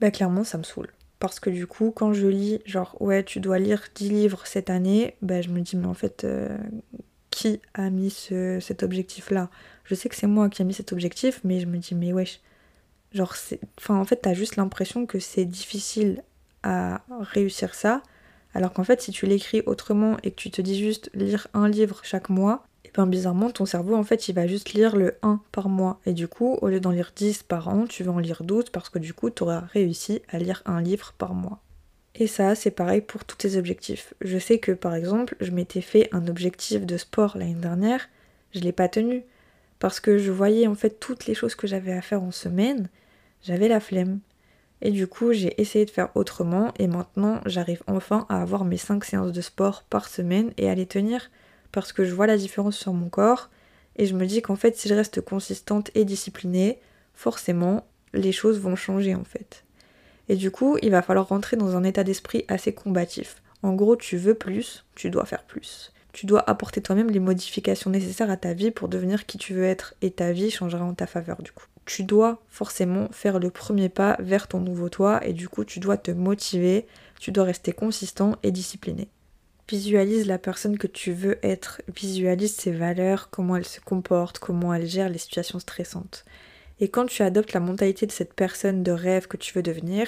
bah 0.02 0.12
clairement, 0.12 0.44
ça 0.44 0.58
me 0.60 0.64
saoule. 0.64 0.90
Parce 1.24 1.40
que 1.40 1.50
du 1.50 1.68
coup, 1.68 1.94
quand 1.96 2.12
je 2.12 2.28
lis, 2.28 2.60
genre, 2.66 3.02
ouais, 3.02 3.24
tu 3.24 3.40
dois 3.40 3.58
lire 3.58 3.82
10 3.96 4.10
livres 4.10 4.46
cette 4.46 4.70
année, 4.70 5.16
bah 5.22 5.42
je 5.42 5.48
me 5.52 5.62
dis, 5.62 5.78
mais 5.78 5.86
en 5.86 5.94
fait, 5.94 6.26
euh, 6.26 6.58
qui 7.30 7.62
a 7.76 7.90
mis 7.90 8.10
cet 8.60 8.84
objectif-là? 8.84 9.50
Je 9.86 9.96
sais 9.96 10.10
que 10.10 10.18
c'est 10.18 10.28
moi 10.28 10.50
qui 10.50 10.62
ai 10.62 10.66
mis 10.66 10.74
cet 10.74 10.92
objectif, 10.92 11.40
mais 11.46 11.62
je 11.62 11.66
me 11.66 11.78
dis, 11.78 11.96
mais 11.96 12.12
wesh. 12.12 12.42
Genre. 13.14 13.34
Enfin, 13.78 13.96
en 13.96 14.04
fait, 14.04 14.18
t'as 14.18 14.34
juste 14.34 14.58
l'impression 14.58 15.06
que 15.06 15.18
c'est 15.20 15.46
difficile 15.46 16.24
à 16.62 17.06
réussir 17.22 17.74
ça. 17.74 18.04
Alors 18.54 18.74
qu'en 18.74 18.84
fait, 18.84 19.02
si 19.02 19.14
tu 19.14 19.26
l'écris 19.26 19.62
autrement 19.66 20.18
et 20.24 20.32
que 20.32 20.36
tu 20.36 20.52
te 20.52 20.62
dis 20.62 20.78
juste 20.78 21.10
lire 21.14 21.48
un 21.54 21.70
livre 21.70 22.02
chaque 22.04 22.28
mois, 22.28 22.68
et 22.86 22.92
bien 22.94 23.08
bizarrement, 23.08 23.50
ton 23.50 23.66
cerveau, 23.66 23.96
en 23.96 24.04
fait, 24.04 24.28
il 24.28 24.36
va 24.36 24.46
juste 24.46 24.74
lire 24.74 24.96
le 24.96 25.16
1 25.22 25.42
par 25.52 25.70
mois. 25.70 26.00
Et 26.06 26.14
du 26.14 26.28
coup, 26.28 26.58
au 26.62 26.68
lieu 26.68 26.80
d'en 26.80 26.92
lire 26.92 27.12
10 27.16 27.44
par 27.44 27.70
an, 27.70 27.86
tu 27.88 28.04
vas 28.04 28.12
en 28.12 28.20
lire 28.20 28.44
12 28.44 28.70
parce 28.72 28.90
que 28.90 29.00
du 29.00 29.14
coup, 29.14 29.30
tu 29.30 29.44
auras 29.44 29.62
réussi 29.62 30.22
à 30.30 30.38
lire 30.38 30.62
un 30.66 30.82
livre 30.82 31.14
par 31.18 31.34
mois. 31.34 31.62
Et 32.16 32.28
ça, 32.28 32.56
c'est 32.56 32.72
pareil 32.72 33.02
pour 33.02 33.26
tous 33.26 33.38
tes 33.38 33.58
objectifs. 33.58 34.14
Je 34.22 34.38
sais 34.38 34.60
que 34.60 34.72
par 34.72 34.94
exemple, 34.94 35.36
je 35.40 35.52
m'étais 35.52 35.82
fait 35.82 36.10
un 36.12 36.28
objectif 36.28 36.86
de 36.86 36.98
sport 36.98 37.38
l'année 37.38 37.56
dernière, 37.56 38.08
je 38.54 38.60
l'ai 38.60 38.72
pas 38.72 38.88
tenu. 38.88 39.24
Parce 39.80 40.00
que 40.00 40.18
je 40.18 40.32
voyais 40.32 40.68
en 40.68 40.76
fait 40.76 41.00
toutes 41.00 41.26
les 41.26 41.34
choses 41.34 41.56
que 41.56 41.68
j'avais 41.68 41.92
à 41.92 42.02
faire 42.02 42.22
en 42.22 42.32
semaine, 42.32 42.88
j'avais 43.42 43.68
la 43.68 43.80
flemme. 43.80 44.20
Et 44.82 44.92
du 44.92 45.08
coup, 45.08 45.34
j'ai 45.34 45.60
essayé 45.60 45.86
de 45.86 45.90
faire 45.90 46.10
autrement 46.16 46.74
et 46.78 46.88
maintenant, 46.88 47.42
j'arrive 47.46 47.82
enfin 47.88 48.26
à 48.30 48.42
avoir 48.42 48.64
mes 48.66 48.78
5 48.78 49.04
séances 49.04 49.32
de 49.32 49.42
sport 49.42 49.84
par 49.84 50.08
semaine 50.08 50.54
et 50.58 50.70
à 50.70 50.76
les 50.76 50.86
tenir 50.86 51.32
parce 51.74 51.92
que 51.92 52.06
je 52.06 52.14
vois 52.14 52.28
la 52.28 52.38
différence 52.38 52.78
sur 52.78 52.94
mon 52.94 53.10
corps 53.10 53.50
et 53.98 54.06
je 54.06 54.14
me 54.14 54.26
dis 54.26 54.42
qu'en 54.42 54.56
fait, 54.56 54.78
si 54.78 54.88
je 54.88 54.94
reste 54.94 55.20
consistante 55.20 55.92
et 55.96 56.06
disciplinée, 56.06 56.80
forcément, 57.14 57.86
les 58.14 58.32
choses 58.32 58.60
vont 58.60 58.78
changer 58.78 59.14
en 59.16 59.26
fait. 59.26 59.66
Et 60.30 60.38
du 60.38 60.52
coup, 60.52 60.78
il 60.82 60.92
va 60.92 61.02
falloir 61.02 61.28
rentrer 61.28 61.58
dans 61.58 61.76
un 61.76 61.84
état 61.84 62.06
d'esprit 62.06 62.46
assez 62.48 62.74
combatif. 62.74 63.42
En 63.62 63.74
gros, 63.74 63.96
tu 63.96 64.18
veux 64.18 64.36
plus, 64.36 64.86
tu 64.96 65.10
dois 65.10 65.26
faire 65.26 65.44
plus. 65.44 65.92
Tu 66.14 66.28
dois 66.28 66.48
apporter 66.48 66.82
toi-même 66.82 67.10
les 67.10 67.20
modifications 67.20 67.90
nécessaires 67.90 68.30
à 68.30 68.38
ta 68.38 68.54
vie 68.54 68.70
pour 68.70 68.88
devenir 68.88 69.26
qui 69.26 69.40
tu 69.40 69.54
veux 69.54 69.64
être 69.64 69.96
et 70.02 70.12
ta 70.12 70.32
vie 70.32 70.52
changera 70.52 70.86
en 70.86 70.94
ta 70.94 71.08
faveur 71.08 71.42
du 71.42 71.52
coup. 71.52 71.66
Tu 71.86 72.04
dois 72.04 72.40
forcément 72.50 73.10
faire 73.12 73.40
le 73.40 73.50
premier 73.50 73.90
pas 73.90 74.16
vers 74.20 74.48
ton 74.48 74.60
nouveau 74.60 74.90
toi 74.90 75.26
et 75.26 75.34
du 75.34 75.50
coup 75.50 75.66
tu 75.66 75.80
dois 75.80 75.98
te 75.98 76.12
motiver, 76.12 76.86
tu 77.20 77.32
dois 77.32 77.46
rester 77.46 77.74
consistant 77.74 78.36
et 78.44 78.52
discipliné. 78.52 79.10
Visualise 79.70 80.28
la 80.28 80.38
personne 80.38 80.78
que 80.78 80.88
tu 80.88 81.14
veux 81.14 81.40
être, 81.42 81.82
visualise 81.96 82.54
ses 82.54 82.72
valeurs, 82.72 83.30
comment 83.30 83.56
elle 83.56 83.66
se 83.66 83.80
comporte, 83.80 84.40
comment 84.40 84.74
elle 84.74 84.86
gère 84.86 85.08
les 85.08 85.18
situations 85.18 85.60
stressantes. 85.60 86.26
Et 86.82 86.90
quand 86.90 87.06
tu 87.06 87.22
adoptes 87.22 87.54
la 87.54 87.62
mentalité 87.62 88.06
de 88.06 88.12
cette 88.12 88.34
personne 88.34 88.84
de 88.84 88.92
rêve 88.92 89.28
que 89.28 89.38
tu 89.38 89.54
veux 89.54 89.64
devenir, 89.64 90.08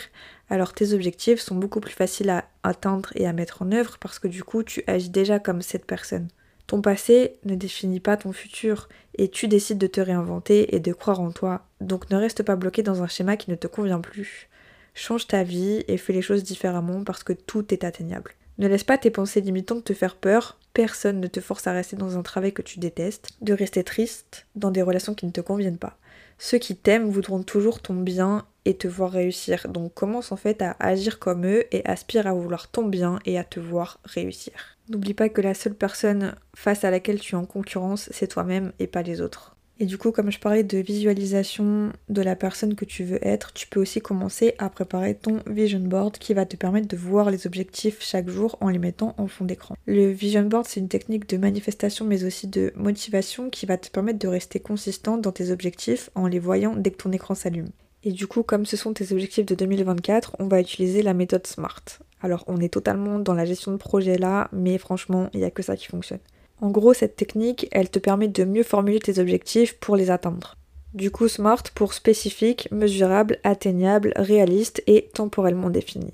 alors 0.49 0.73
tes 0.73 0.93
objectifs 0.93 1.39
sont 1.39 1.55
beaucoup 1.55 1.79
plus 1.79 1.93
faciles 1.93 2.29
à 2.29 2.49
atteindre 2.63 3.11
et 3.15 3.27
à 3.27 3.33
mettre 3.33 3.61
en 3.61 3.71
œuvre 3.71 3.97
parce 3.99 4.19
que 4.19 4.27
du 4.27 4.43
coup 4.43 4.61
tu 4.61 4.83
agis 4.87 5.09
déjà 5.09 5.39
comme 5.39 5.61
cette 5.61 5.85
personne. 5.85 6.27
Ton 6.67 6.81
passé 6.81 7.37
ne 7.45 7.55
définit 7.55 8.01
pas 8.01 8.17
ton 8.17 8.33
futur 8.33 8.89
et 9.17 9.29
tu 9.29 9.47
décides 9.47 9.77
de 9.77 9.87
te 9.87 10.01
réinventer 10.01 10.75
et 10.75 10.81
de 10.81 10.91
croire 10.91 11.21
en 11.21 11.31
toi. 11.31 11.65
Donc 11.79 12.09
ne 12.09 12.17
reste 12.17 12.43
pas 12.43 12.57
bloqué 12.57 12.83
dans 12.83 13.03
un 13.03 13.07
schéma 13.07 13.37
qui 13.37 13.51
ne 13.51 13.55
te 13.55 13.67
convient 13.67 14.01
plus. 14.01 14.49
Change 14.95 15.27
ta 15.27 15.43
vie 15.43 15.85
et 15.87 15.97
fais 15.97 16.13
les 16.13 16.21
choses 16.21 16.43
différemment 16.43 17.03
parce 17.03 17.23
que 17.23 17.33
tout 17.33 17.73
est 17.73 17.83
atteignable. 17.83 18.31
Ne 18.57 18.67
laisse 18.67 18.83
pas 18.83 18.97
tes 18.97 19.11
pensées 19.11 19.41
limitantes 19.41 19.83
te 19.83 19.93
faire 19.93 20.15
peur. 20.15 20.57
Personne 20.73 21.19
ne 21.19 21.27
te 21.27 21.39
force 21.39 21.67
à 21.67 21.71
rester 21.71 21.95
dans 21.95 22.17
un 22.17 22.21
travail 22.21 22.53
que 22.53 22.61
tu 22.61 22.79
détestes, 22.79 23.29
de 23.41 23.53
rester 23.53 23.83
triste 23.83 24.45
dans 24.55 24.71
des 24.71 24.81
relations 24.81 25.13
qui 25.13 25.25
ne 25.25 25.31
te 25.31 25.41
conviennent 25.41 25.77
pas. 25.77 25.97
Ceux 26.37 26.57
qui 26.57 26.75
t'aiment 26.75 27.09
voudront 27.09 27.43
toujours 27.43 27.81
ton 27.81 27.95
bien 27.95 28.45
et 28.65 28.75
te 28.75 28.87
voir 28.87 29.11
réussir. 29.11 29.67
Donc 29.69 29.93
commence 29.93 30.31
en 30.31 30.37
fait 30.37 30.61
à 30.61 30.75
agir 30.79 31.19
comme 31.19 31.45
eux 31.45 31.63
et 31.71 31.85
aspire 31.85 32.27
à 32.27 32.33
vouloir 32.33 32.69
ton 32.69 32.85
bien 32.85 33.19
et 33.25 33.37
à 33.37 33.43
te 33.43 33.59
voir 33.59 33.99
réussir. 34.03 34.53
N'oublie 34.89 35.13
pas 35.13 35.29
que 35.29 35.41
la 35.41 35.53
seule 35.53 35.75
personne 35.75 36.35
face 36.55 36.83
à 36.83 36.91
laquelle 36.91 37.19
tu 37.19 37.35
es 37.35 37.37
en 37.37 37.45
concurrence, 37.45 38.09
c'est 38.11 38.27
toi-même 38.27 38.71
et 38.79 38.87
pas 38.87 39.01
les 39.01 39.21
autres. 39.21 39.54
Et 39.77 39.85
du 39.85 39.97
coup, 39.97 40.11
comme 40.11 40.31
je 40.31 40.39
parlais 40.39 40.63
de 40.63 40.77
visualisation 40.77 41.91
de 42.07 42.21
la 42.21 42.37
personne 42.37 42.75
que 42.75 42.85
tu 42.85 43.03
veux 43.03 43.19
être, 43.27 43.51
tu 43.51 43.67
peux 43.67 43.81
aussi 43.81 43.99
commencer 43.99 44.55
à 44.57 44.69
préparer 44.69 45.15
ton 45.15 45.41
vision 45.47 45.79
board 45.79 46.17
qui 46.17 46.33
va 46.33 46.45
te 46.45 46.55
permettre 46.55 46.87
de 46.87 46.95
voir 46.95 47.29
les 47.29 47.45
objectifs 47.45 47.97
chaque 47.99 48.29
jour 48.29 48.57
en 48.61 48.69
les 48.69 48.79
mettant 48.79 49.15
en 49.17 49.27
fond 49.27 49.43
d'écran. 49.43 49.75
Le 49.85 50.11
vision 50.11 50.43
board, 50.43 50.65
c'est 50.65 50.79
une 50.79 50.87
technique 50.87 51.27
de 51.27 51.37
manifestation 51.37 52.05
mais 52.05 52.23
aussi 52.23 52.47
de 52.47 52.71
motivation 52.77 53.49
qui 53.49 53.65
va 53.65 53.77
te 53.77 53.89
permettre 53.89 54.19
de 54.19 54.29
rester 54.29 54.61
consistant 54.61 55.17
dans 55.17 55.33
tes 55.33 55.51
objectifs 55.51 56.09
en 56.15 56.27
les 56.27 56.39
voyant 56.39 56.75
dès 56.77 56.91
que 56.91 57.03
ton 57.03 57.11
écran 57.11 57.35
s'allume. 57.35 57.69
Et 58.03 58.11
du 58.11 58.27
coup, 58.27 58.43
comme 58.43 58.65
ce 58.65 58.77
sont 58.77 58.93
tes 58.93 59.11
objectifs 59.11 59.45
de 59.45 59.55
2024, 59.55 60.37
on 60.39 60.47
va 60.47 60.61
utiliser 60.61 61.01
la 61.01 61.13
méthode 61.13 61.45
SMART. 61.47 61.83
Alors, 62.21 62.43
on 62.47 62.61
est 62.61 62.73
totalement 62.73 63.19
dans 63.19 63.33
la 63.33 63.45
gestion 63.45 63.71
de 63.71 63.77
projet 63.77 64.17
là, 64.17 64.47
mais 64.53 64.77
franchement, 64.77 65.29
il 65.33 65.39
n'y 65.39 65.45
a 65.45 65.51
que 65.51 65.63
ça 65.63 65.75
qui 65.75 65.87
fonctionne. 65.87 66.19
En 66.61 66.69
gros, 66.69 66.93
cette 66.93 67.15
technique, 67.15 67.67
elle 67.71 67.89
te 67.89 67.99
permet 67.99 68.27
de 68.27 68.43
mieux 68.43 68.63
formuler 68.63 68.99
tes 68.99 69.19
objectifs 69.19 69.77
pour 69.79 69.95
les 69.95 70.09
atteindre. 70.09 70.55
Du 70.93 71.11
coup, 71.11 71.27
SMART 71.27 71.63
pour 71.75 71.93
spécifique, 71.93 72.69
mesurable, 72.71 73.39
atteignable, 73.43 74.13
réaliste 74.15 74.81
et 74.87 75.09
temporellement 75.13 75.69
défini. 75.69 76.13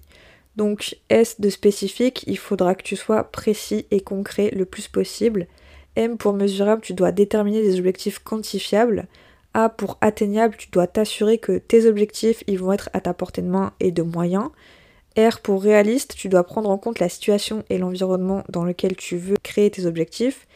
Donc 0.56 0.98
S 1.10 1.40
de 1.40 1.50
spécifique, 1.50 2.24
il 2.28 2.38
faudra 2.38 2.76
que 2.76 2.84
tu 2.84 2.96
sois 2.96 3.24
précis 3.26 3.86
et 3.92 4.02
concret 4.02 4.50
le 4.52 4.66
plus 4.66 4.88
possible. 4.88 5.48
M 5.96 6.18
pour 6.18 6.34
mesurable, 6.34 6.82
tu 6.82 6.94
dois 6.94 7.12
déterminer 7.12 7.62
des 7.62 7.78
objectifs 7.78 8.20
quantifiables. 8.20 9.08
A 9.54 9.70
pour 9.70 9.98
atteignable, 10.02 10.56
tu 10.58 10.70
dois 10.72 10.88
t'assurer 10.88 11.38
que 11.38 11.58
tes 11.58 11.86
objectifs 11.86 12.44
ils 12.48 12.58
vont 12.58 12.74
être 12.74 12.90
à 12.94 13.02
ta 13.02 13.14
portée 13.14 13.42
de 13.42 13.50
main 13.50 13.74
et 13.80 13.92
de 13.92 14.02
moyens. 14.02 14.50
R 15.18 15.40
pour 15.42 15.62
réaliste, 15.62 16.16
tu 16.16 16.30
dois 16.30 16.44
prendre 16.44 16.70
en 16.70 16.78
compte 16.78 17.00
la 17.00 17.10
situation 17.10 17.64
et 17.70 17.78
l'environnement 17.78 18.44
dans 18.50 18.64
lequel 18.64 18.96
tu 18.96 19.18
veux 19.18 19.36
créer 19.44 19.70
tes 19.70 19.86
objectifs. 19.86 20.48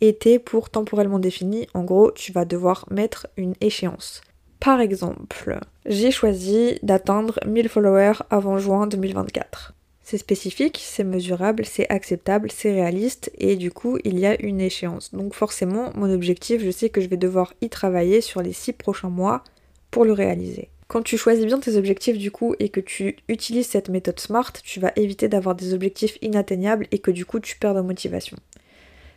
Et 0.00 0.14
T 0.14 0.38
pour 0.38 0.70
temporellement 0.70 1.18
défini, 1.18 1.66
en 1.74 1.84
gros, 1.84 2.10
tu 2.10 2.32
vas 2.32 2.44
devoir 2.44 2.86
mettre 2.90 3.28
une 3.36 3.54
échéance. 3.60 4.22
Par 4.58 4.80
exemple, 4.80 5.58
j'ai 5.86 6.10
choisi 6.10 6.78
d'atteindre 6.82 7.38
1000 7.46 7.68
followers 7.68 8.18
avant 8.30 8.58
juin 8.58 8.86
2024. 8.86 9.74
C'est 10.02 10.18
spécifique, 10.18 10.80
c'est 10.82 11.04
mesurable, 11.04 11.64
c'est 11.64 11.88
acceptable, 11.88 12.50
c'est 12.50 12.72
réaliste 12.72 13.30
et 13.38 13.54
du 13.54 13.70
coup 13.70 13.96
il 14.02 14.18
y 14.18 14.26
a 14.26 14.40
une 14.42 14.60
échéance. 14.60 15.14
Donc 15.14 15.34
forcément 15.34 15.92
mon 15.94 16.12
objectif, 16.12 16.62
je 16.62 16.70
sais 16.70 16.90
que 16.90 17.00
je 17.00 17.08
vais 17.08 17.16
devoir 17.16 17.54
y 17.60 17.68
travailler 17.68 18.20
sur 18.20 18.42
les 18.42 18.52
6 18.52 18.72
prochains 18.72 19.08
mois 19.08 19.44
pour 19.92 20.04
le 20.04 20.12
réaliser. 20.12 20.68
Quand 20.90 21.02
tu 21.02 21.16
choisis 21.16 21.46
bien 21.46 21.60
tes 21.60 21.76
objectifs 21.76 22.18
du 22.18 22.32
coup 22.32 22.56
et 22.58 22.68
que 22.68 22.80
tu 22.80 23.14
utilises 23.28 23.68
cette 23.68 23.90
méthode 23.90 24.18
SMART, 24.18 24.54
tu 24.64 24.80
vas 24.80 24.90
éviter 24.96 25.28
d'avoir 25.28 25.54
des 25.54 25.72
objectifs 25.72 26.18
inatteignables 26.20 26.88
et 26.90 26.98
que 26.98 27.12
du 27.12 27.24
coup 27.24 27.38
tu 27.38 27.56
perds 27.56 27.76
de 27.76 27.80
motivation. 27.80 28.36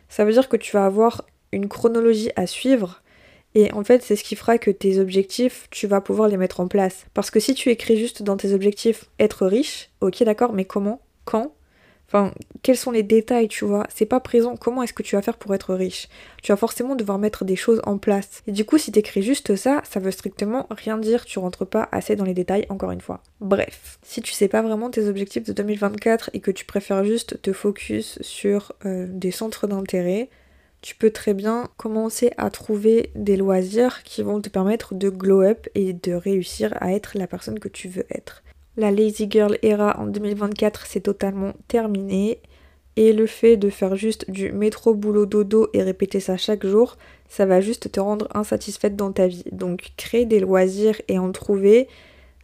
Ça 0.08 0.24
veut 0.24 0.30
dire 0.30 0.48
que 0.48 0.56
tu 0.56 0.70
vas 0.70 0.86
avoir 0.86 1.24
une 1.50 1.68
chronologie 1.68 2.30
à 2.36 2.46
suivre 2.46 3.02
et 3.56 3.72
en 3.72 3.82
fait 3.82 4.04
c'est 4.04 4.14
ce 4.14 4.22
qui 4.22 4.36
fera 4.36 4.56
que 4.56 4.70
tes 4.70 5.00
objectifs, 5.00 5.66
tu 5.72 5.88
vas 5.88 6.00
pouvoir 6.00 6.28
les 6.28 6.36
mettre 6.36 6.60
en 6.60 6.68
place. 6.68 7.06
Parce 7.12 7.32
que 7.32 7.40
si 7.40 7.54
tu 7.54 7.70
écris 7.70 7.96
juste 7.96 8.22
dans 8.22 8.36
tes 8.36 8.52
objectifs 8.52 9.06
être 9.18 9.44
riche, 9.44 9.90
ok 10.00 10.22
d'accord, 10.22 10.52
mais 10.52 10.66
comment 10.66 11.00
Quand 11.24 11.56
Enfin, 12.14 12.32
quels 12.62 12.76
sont 12.76 12.92
les 12.92 13.02
détails, 13.02 13.48
tu 13.48 13.64
vois? 13.64 13.88
C'est 13.92 14.06
pas 14.06 14.20
présent. 14.20 14.56
Comment 14.56 14.84
est-ce 14.84 14.92
que 14.92 15.02
tu 15.02 15.16
vas 15.16 15.22
faire 15.22 15.36
pour 15.36 15.52
être 15.52 15.74
riche? 15.74 16.08
Tu 16.44 16.52
vas 16.52 16.56
forcément 16.56 16.94
devoir 16.94 17.18
mettre 17.18 17.44
des 17.44 17.56
choses 17.56 17.80
en 17.86 17.98
place. 17.98 18.44
Et 18.46 18.52
du 18.52 18.64
coup, 18.64 18.78
si 18.78 18.92
t'écris 18.92 19.22
juste 19.22 19.56
ça, 19.56 19.82
ça 19.82 19.98
veut 19.98 20.12
strictement 20.12 20.68
rien 20.70 20.96
dire. 20.96 21.24
Tu 21.24 21.40
rentres 21.40 21.66
pas 21.66 21.88
assez 21.90 22.14
dans 22.14 22.24
les 22.24 22.32
détails, 22.32 22.66
encore 22.68 22.92
une 22.92 23.00
fois. 23.00 23.20
Bref, 23.40 23.98
si 24.02 24.22
tu 24.22 24.32
sais 24.32 24.46
pas 24.46 24.62
vraiment 24.62 24.90
tes 24.90 25.08
objectifs 25.08 25.42
de 25.42 25.52
2024 25.52 26.30
et 26.34 26.40
que 26.40 26.52
tu 26.52 26.64
préfères 26.64 27.04
juste 27.04 27.42
te 27.42 27.52
focus 27.52 28.22
sur 28.22 28.74
euh, 28.86 29.08
des 29.10 29.32
centres 29.32 29.66
d'intérêt, 29.66 30.30
tu 30.82 30.94
peux 30.94 31.10
très 31.10 31.34
bien 31.34 31.68
commencer 31.78 32.30
à 32.36 32.48
trouver 32.50 33.10
des 33.16 33.36
loisirs 33.36 34.04
qui 34.04 34.22
vont 34.22 34.40
te 34.40 34.50
permettre 34.50 34.94
de 34.94 35.08
glow 35.08 35.42
up 35.42 35.66
et 35.74 35.94
de 35.94 36.12
réussir 36.12 36.76
à 36.80 36.92
être 36.92 37.18
la 37.18 37.26
personne 37.26 37.58
que 37.58 37.68
tu 37.68 37.88
veux 37.88 38.06
être. 38.08 38.43
La 38.76 38.90
Lazy 38.90 39.28
Girl 39.30 39.56
era 39.62 40.00
en 40.00 40.06
2024 40.06 40.86
c'est 40.86 41.00
totalement 41.00 41.52
terminé. 41.68 42.40
Et 42.96 43.12
le 43.12 43.26
fait 43.26 43.56
de 43.56 43.70
faire 43.70 43.96
juste 43.96 44.30
du 44.30 44.52
métro 44.52 44.94
boulot 44.94 45.26
dodo 45.26 45.68
et 45.72 45.82
répéter 45.82 46.20
ça 46.20 46.36
chaque 46.36 46.64
jour, 46.64 46.96
ça 47.28 47.44
va 47.44 47.60
juste 47.60 47.90
te 47.90 47.98
rendre 47.98 48.28
insatisfaite 48.34 48.94
dans 48.94 49.10
ta 49.10 49.26
vie. 49.26 49.44
Donc 49.50 49.92
créer 49.96 50.26
des 50.26 50.38
loisirs 50.38 51.00
et 51.08 51.18
en 51.18 51.32
trouver, 51.32 51.88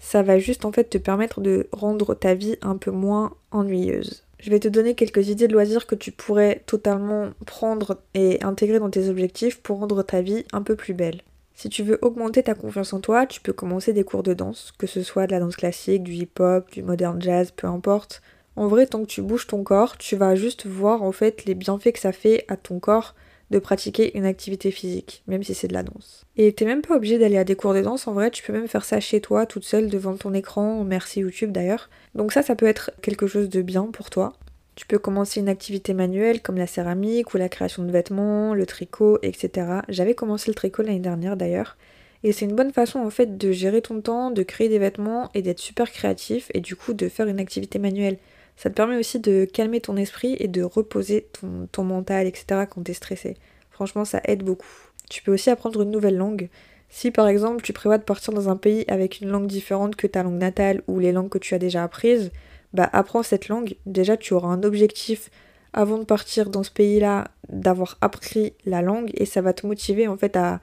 ça 0.01 0.23
va 0.23 0.39
juste 0.39 0.65
en 0.65 0.73
fait 0.73 0.85
te 0.85 0.99
permettre 0.99 1.41
de 1.41 1.69
rendre 1.73 2.15
ta 2.15 2.35
vie 2.35 2.57
un 2.63 2.77
peu 2.77 2.91
moins 2.91 3.35
ennuyeuse. 3.53 4.25
Je 4.41 4.51
vais 4.51 4.59
te 4.59 4.69
donner 4.69 4.95
quelques 4.95 5.29
idées 5.29 5.47
de 5.47 5.53
loisirs 5.53 5.87
que 5.87 5.95
tu 5.95 6.11
pourrais 6.11 6.63
totalement 6.67 7.29
prendre 7.47 7.99
et 8.15 8.43
intégrer 8.43 8.79
dans 8.79 8.91
tes 8.91 9.09
objectifs 9.09 9.61
pour 9.61 9.79
rendre 9.79 10.03
ta 10.03 10.23
vie 10.23 10.45
un 10.53 10.63
peu 10.63 10.75
plus 10.75 10.95
belle. 10.95 11.21
Si 11.61 11.69
tu 11.69 11.83
veux 11.83 11.99
augmenter 12.01 12.43
ta 12.43 12.55
confiance 12.55 12.95
en 12.95 13.01
toi, 13.01 13.27
tu 13.27 13.43
peux 13.43 13.53
commencer 13.53 13.93
des 13.93 14.03
cours 14.03 14.23
de 14.23 14.33
danse, 14.33 14.73
que 14.79 14.87
ce 14.87 15.03
soit 15.03 15.27
de 15.27 15.33
la 15.33 15.41
danse 15.41 15.57
classique, 15.57 16.03
du 16.03 16.15
hip-hop, 16.15 16.73
du 16.73 16.83
modern 16.83 17.21
jazz, 17.21 17.51
peu 17.55 17.67
importe. 17.67 18.23
En 18.57 18.67
vrai, 18.67 18.87
tant 18.87 19.03
que 19.03 19.09
tu 19.09 19.21
bouges 19.21 19.47
ton 19.47 19.63
corps, 19.63 19.99
tu 19.99 20.17
vas 20.17 20.35
juste 20.37 20.67
voir 20.67 21.03
en 21.03 21.13
fait 21.13 21.45
les 21.45 21.55
bienfaits 21.55 21.93
que 21.93 21.99
ça 21.99 22.13
fait 22.13 22.47
à 22.49 22.57
ton 22.57 22.79
corps 22.79 23.15
de 23.51 23.59
pratiquer 23.59 24.17
une 24.17 24.25
activité 24.25 24.71
physique, 24.71 25.23
même 25.27 25.43
si 25.43 25.53
c'est 25.53 25.69
de 25.69 25.75
la 25.75 25.83
danse. 25.83 26.25
Et 26.39 26.51
t'es 26.55 26.65
même 26.65 26.81
pas 26.81 26.97
obligé 26.97 27.19
d'aller 27.19 27.37
à 27.37 27.45
des 27.45 27.57
cours 27.57 27.75
de 27.75 27.83
danse, 27.83 28.09
en 28.09 28.15
vrai, 28.15 28.31
tu 28.31 28.43
peux 28.43 28.55
même 28.55 28.67
faire 28.67 28.87
ça 28.87 28.99
chez 28.99 29.21
toi, 29.21 29.45
toute 29.45 29.65
seule, 29.65 29.91
devant 29.91 30.17
ton 30.17 30.33
écran, 30.33 30.83
merci 30.83 31.21
YouTube 31.21 31.53
d'ailleurs. 31.53 31.91
Donc 32.15 32.33
ça, 32.33 32.41
ça 32.41 32.57
peut 32.57 32.69
être 32.69 32.91
quelque 33.03 33.27
chose 33.27 33.51
de 33.51 33.61
bien 33.61 33.85
pour 33.93 34.09
toi. 34.09 34.33
Tu 34.81 34.87
peux 34.87 34.99
commencer 34.99 35.41
une 35.41 35.51
activité 35.51 35.93
manuelle 35.93 36.41
comme 36.41 36.57
la 36.57 36.67
céramique 36.67 37.35
ou 37.35 37.37
la 37.37 37.51
création 37.51 37.85
de 37.85 37.93
vêtements, 37.93 38.55
le 38.55 38.65
tricot, 38.65 39.19
etc. 39.21 39.83
J'avais 39.91 40.15
commencé 40.15 40.51
le 40.51 40.55
tricot 40.55 40.81
l'année 40.81 41.01
dernière 41.01 41.37
d'ailleurs. 41.37 41.77
Et 42.25 42.33
c'est 42.33 42.47
une 42.47 42.57
bonne 42.57 42.73
façon 42.73 43.01
en 43.01 43.11
fait 43.11 43.37
de 43.37 43.53
gérer 43.53 43.83
ton 43.83 44.01
temps, 44.01 44.31
de 44.31 44.43
créer 44.43 44.71
des 44.71 44.79
vêtements 44.79 45.29
et 45.35 45.43
d'être 45.43 45.59
super 45.59 45.93
créatif 45.93 46.51
et 46.55 46.61
du 46.61 46.77
coup 46.77 46.95
de 46.95 47.11
faire 47.11 47.27
une 47.27 47.41
activité 47.41 47.79
manuelle. 47.79 48.17
Ça 48.57 48.71
te 48.71 48.75
permet 48.75 48.97
aussi 48.97 49.21
de 49.21 49.45
calmer 49.45 49.83
ton 49.83 49.99
esprit 49.99 50.35
et 50.41 50.49
de 50.49 50.63
reposer 50.63 51.27
ton, 51.73 51.85
mental, 51.85 52.27
etc. 52.27 52.63
quand 52.71 52.83
t'es 52.83 52.95
stressé. 52.95 53.37
Franchement, 53.71 54.07
ça 54.07 54.23
aide 54.25 54.45
beaucoup. 54.45 54.67
Tu 55.11 55.23
peux 55.23 55.35
aussi 55.35 55.51
apprendre 55.51 55.83
une 55.83 55.91
nouvelle 55.91 56.17
langue. 56.17 56.49
Si 56.89 57.11
par 57.11 57.29
exemple 57.29 57.63
tu 57.63 57.75
prévois 57.75 57.99
de 57.99 58.03
partir 58.03 58.33
dans 58.33 58.49
un 58.49 58.57
pays 58.57 58.87
avec 58.89 59.21
une 59.21 59.29
langue 59.29 59.47
différente 59.47 59.95
que 59.95 60.07
ta 60.07 60.23
langue 60.23 60.41
natale 60.41 60.81
ou 60.87 60.99
les 60.99 61.13
langues 61.13 61.29
que 61.29 61.37
tu 61.37 61.55
as 61.55 61.59
déjà 61.59 61.85
apprises, 61.85 62.33
bah 62.73 62.89
apprends 62.93 63.23
cette 63.23 63.49
langue. 63.49 63.77
Déjà 63.87 64.17
tu 64.17 64.35
auras 64.35 64.49
un 64.49 64.63
objectif 64.63 65.31
avant 65.73 65.99
de 65.99 66.05
partir 66.05 66.51
dans 66.51 66.63
ce 66.63 66.71
pays-là 66.71 67.29
d'avoir 67.49 67.99
appris 68.01 68.55
la 68.65 68.83
langue 68.83 69.11
et 69.15 69.27
ça 69.27 69.41
va 69.41 69.53
te 69.53 69.67
motiver 69.67 70.09
en 70.09 70.17
fait 70.17 70.37
à, 70.37 70.61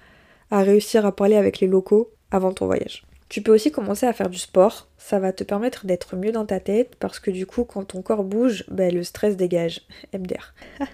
réussir 0.52 1.06
à 1.06 1.16
parler 1.16 1.36
avec 1.36 1.60
les 1.60 1.68
locaux 1.68 2.12
avant 2.32 2.54
ton 2.54 2.66
voyage. 2.66 3.04
Tu 3.30 3.42
peux 3.42 3.54
aussi 3.54 3.72
commencer 3.72 4.06
à 4.06 4.14
faire 4.14 4.30
du 4.30 4.38
sport, 4.38 4.88
ça 4.98 5.20
va 5.20 5.34
te 5.34 5.44
permettre 5.44 5.86
d'être 5.86 6.16
mieux 6.16 6.32
dans 6.32 6.46
ta 6.46 6.62
tête 6.62 6.96
parce 7.00 7.20
que 7.20 7.32
du 7.32 7.46
coup 7.46 7.66
quand 7.66 7.84
ton 7.84 8.02
corps 8.02 8.24
bouge, 8.24 8.64
ben, 8.70 8.94
le 8.94 9.04
stress 9.04 9.36
dégage. 9.36 9.82
MDR. 10.14 10.54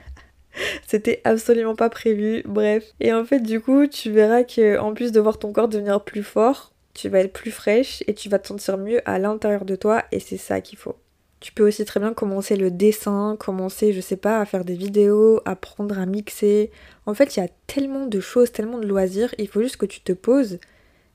C'était 0.88 1.22
absolument 1.24 1.76
pas 1.76 1.90
prévu, 1.90 2.44
bref. 2.46 2.84
Et 3.00 3.14
en 3.14 3.26
fait 3.26 3.40
du 3.40 3.60
coup 3.60 3.88
tu 3.88 4.12
verras 4.12 4.44
que 4.44 4.80
en 4.80 4.94
plus 4.94 5.12
de 5.12 5.20
voir 5.20 5.38
ton 5.38 5.52
corps 5.52 5.68
devenir 5.68 6.04
plus 6.04 6.24
fort, 6.24 6.73
tu 6.94 7.10
vas 7.10 7.20
être 7.20 7.34
plus 7.34 7.52
fraîche 7.52 8.04
et 8.08 8.14
tu 8.14 8.30
vas 8.30 8.40
te 8.40 8.48
sentir 8.48 8.78
mieux 8.78 9.02
à 9.10 9.20
l'intérieur 9.20 9.66
de 9.66 9.76
toi 9.76 10.04
et 10.12 10.20
c'est 10.20 10.38
ça 10.38 10.62
qu'il 10.62 10.78
faut. 10.78 10.96
Tu 11.40 11.52
peux 11.52 11.68
aussi 11.68 11.84
très 11.84 12.00
bien 12.00 12.14
commencer 12.14 12.56
le 12.56 12.72
dessin, 12.72 13.36
commencer, 13.38 13.92
je 13.92 14.00
sais 14.00 14.16
pas, 14.16 14.40
à 14.40 14.46
faire 14.46 14.64
des 14.64 14.76
vidéos, 14.76 15.42
apprendre 15.44 16.00
à 16.00 16.06
mixer. 16.06 16.72
En 17.06 17.14
fait, 17.14 17.36
il 17.36 17.42
y 17.42 17.44
a 17.44 17.50
tellement 17.68 18.06
de 18.06 18.20
choses, 18.22 18.52
tellement 18.52 18.80
de 18.80 18.88
loisirs, 18.88 19.36
il 19.38 19.50
faut 19.50 19.62
juste 19.62 19.78
que 19.78 19.86
tu 19.86 20.00
te 20.00 20.14
poses 20.14 20.60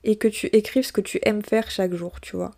et 0.03 0.17
que 0.17 0.27
tu 0.27 0.47
écrives 0.47 0.85
ce 0.85 0.93
que 0.93 1.01
tu 1.01 1.19
aimes 1.23 1.41
faire 1.41 1.71
chaque 1.71 1.93
jour, 1.93 2.21
tu 2.21 2.35
vois. 2.35 2.51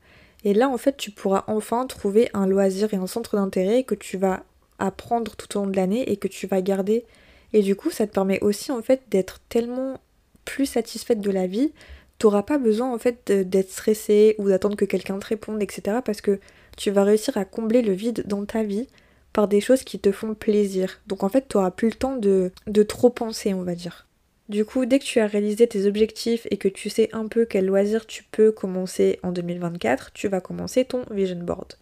Et 0.44 0.54
là, 0.54 0.70
en 0.70 0.78
fait, 0.78 0.98
tu 0.98 1.12
pourras 1.12 1.44
enfin 1.48 1.86
trouver 1.86 2.30
un 2.34 2.48
loisir 2.48 2.94
et 2.94 2.98
un 2.98 3.08
centre 3.08 3.36
d'intérêt 3.36 3.84
que 3.84 3.96
tu 3.96 4.18
vas 4.18 4.44
apprendre 4.80 5.36
tout 5.36 5.58
au 5.58 5.64
long 5.64 5.70
de 5.70 5.76
l'année 5.76 6.12
et 6.12 6.18
que 6.18 6.28
tu 6.28 6.48
vas 6.48 6.62
garder. 6.62 7.06
Et 7.54 7.62
du 7.62 7.76
coup, 7.76 7.92
ça 7.92 8.08
te 8.08 8.14
permet 8.14 8.42
aussi, 8.42 8.72
en 8.72 8.82
fait, 8.82 9.04
d'être 9.10 9.40
tellement 9.50 10.00
plus 10.46 10.66
satisfaite 10.66 11.22
de 11.22 11.32
la 11.32 11.48
vie. 11.48 11.72
T'auras 12.22 12.44
pas 12.44 12.60
besoin, 12.60 12.94
en 12.94 13.00
fait, 13.00 13.32
d'être 13.32 13.72
stressée 13.72 14.36
ou 14.38 14.48
d'attendre 14.48 14.76
que 14.76 14.86
quelqu'un 14.86 15.18
te 15.18 15.26
réponde, 15.26 15.60
etc. 15.60 15.98
Parce 16.06 16.22
que 16.22 16.40
tu 16.78 16.92
vas 16.92 17.04
réussir 17.04 17.36
à 17.36 17.46
combler 17.46 17.82
le 17.82 17.94
vide 17.94 18.26
dans 18.28 18.46
ta 18.46 18.62
vie 18.62 18.88
par 19.34 19.48
des 19.48 19.60
choses 19.60 19.82
qui 19.84 19.98
te 19.98 20.12
font 20.12 20.36
plaisir. 20.36 21.02
Donc 21.08 21.24
en 21.24 21.30
fait, 21.30 21.48
tu 21.50 21.58
n'auras 21.58 21.72
plus 21.72 21.90
le 21.90 21.96
temps 21.96 22.18
de, 22.18 22.52
de 22.68 22.84
trop 22.84 23.10
penser, 23.10 23.56
on 23.56 23.64
va 23.64 23.74
dire. 23.74 24.06
Du 24.50 24.66
coup, 24.66 24.86
dès 24.86 25.00
que 25.00 25.04
tu 25.04 25.20
as 25.20 25.26
réalisé 25.26 25.66
tes 25.66 25.88
objectifs 25.88 26.46
et 26.52 26.58
que 26.58 26.68
tu 26.68 26.92
sais 26.92 27.10
un 27.12 27.26
peu 27.26 27.46
quel 27.46 27.66
loisir 27.66 28.06
tu 28.06 28.24
peux 28.24 28.52
commencer 28.52 29.20
en 29.24 29.32
2024, 29.32 30.14
tu 30.14 30.28
vas 30.28 30.42
commencer 30.42 30.86
ton 30.86 31.02
vision 31.10 31.40
board. 31.40 31.74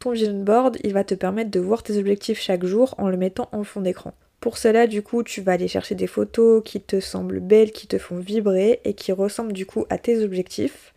Ton 0.00 0.10
vision 0.10 0.42
board, 0.44 0.76
il 0.84 0.92
va 0.92 1.04
te 1.04 1.14
permettre 1.14 1.50
de 1.50 1.60
voir 1.60 1.82
tes 1.82 1.96
objectifs 1.96 2.40
chaque 2.40 2.66
jour 2.66 2.94
en 2.98 3.08
le 3.08 3.16
mettant 3.16 3.48
en 3.52 3.64
fond 3.64 3.80
d'écran. 3.80 4.12
Pour 4.40 4.56
cela, 4.56 4.86
du 4.86 5.02
coup, 5.02 5.22
tu 5.22 5.40
vas 5.40 5.52
aller 5.52 5.66
chercher 5.66 5.94
des 5.94 6.06
photos 6.06 6.62
qui 6.64 6.80
te 6.80 7.00
semblent 7.00 7.40
belles, 7.40 7.72
qui 7.72 7.88
te 7.88 7.98
font 7.98 8.18
vibrer 8.18 8.80
et 8.84 8.94
qui 8.94 9.10
ressemblent 9.10 9.52
du 9.52 9.66
coup 9.66 9.84
à 9.90 9.98
tes 9.98 10.22
objectifs. 10.22 10.94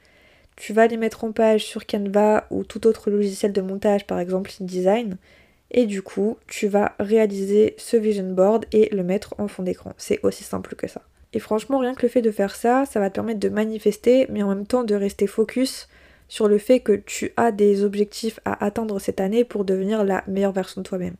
Tu 0.55 0.73
vas 0.73 0.85
les 0.85 0.97
mettre 0.97 1.23
en 1.23 1.31
page 1.31 1.65
sur 1.65 1.87
Canva 1.87 2.45
ou 2.51 2.63
tout 2.63 2.85
autre 2.85 3.09
logiciel 3.09 3.51
de 3.51 3.61
montage, 3.61 4.05
par 4.05 4.19
exemple 4.19 4.51
InDesign. 4.61 5.17
Et 5.71 5.87
du 5.87 6.03
coup, 6.03 6.37
tu 6.47 6.67
vas 6.67 6.93
réaliser 6.99 7.73
ce 7.77 7.97
vision 7.97 8.31
board 8.31 8.65
et 8.73 8.89
le 8.93 9.03
mettre 9.03 9.33
en 9.39 9.47
fond 9.47 9.63
d'écran. 9.63 9.93
C'est 9.97 10.19
aussi 10.23 10.43
simple 10.43 10.75
que 10.75 10.87
ça. 10.87 11.01
Et 11.33 11.39
franchement, 11.39 11.79
rien 11.79 11.95
que 11.95 12.03
le 12.03 12.09
fait 12.09 12.21
de 12.21 12.29
faire 12.29 12.55
ça, 12.55 12.85
ça 12.85 12.99
va 12.99 13.09
te 13.09 13.15
permettre 13.15 13.39
de 13.39 13.49
manifester, 13.49 14.27
mais 14.29 14.43
en 14.43 14.49
même 14.49 14.67
temps 14.67 14.83
de 14.83 14.93
rester 14.93 15.27
focus 15.27 15.87
sur 16.27 16.47
le 16.47 16.57
fait 16.57 16.81
que 16.81 16.93
tu 16.93 17.31
as 17.37 17.51
des 17.51 17.83
objectifs 17.83 18.39
à 18.45 18.63
atteindre 18.63 18.99
cette 18.99 19.19
année 19.19 19.45
pour 19.45 19.65
devenir 19.65 20.03
la 20.03 20.23
meilleure 20.27 20.51
version 20.51 20.81
de 20.81 20.87
toi-même. 20.87 21.15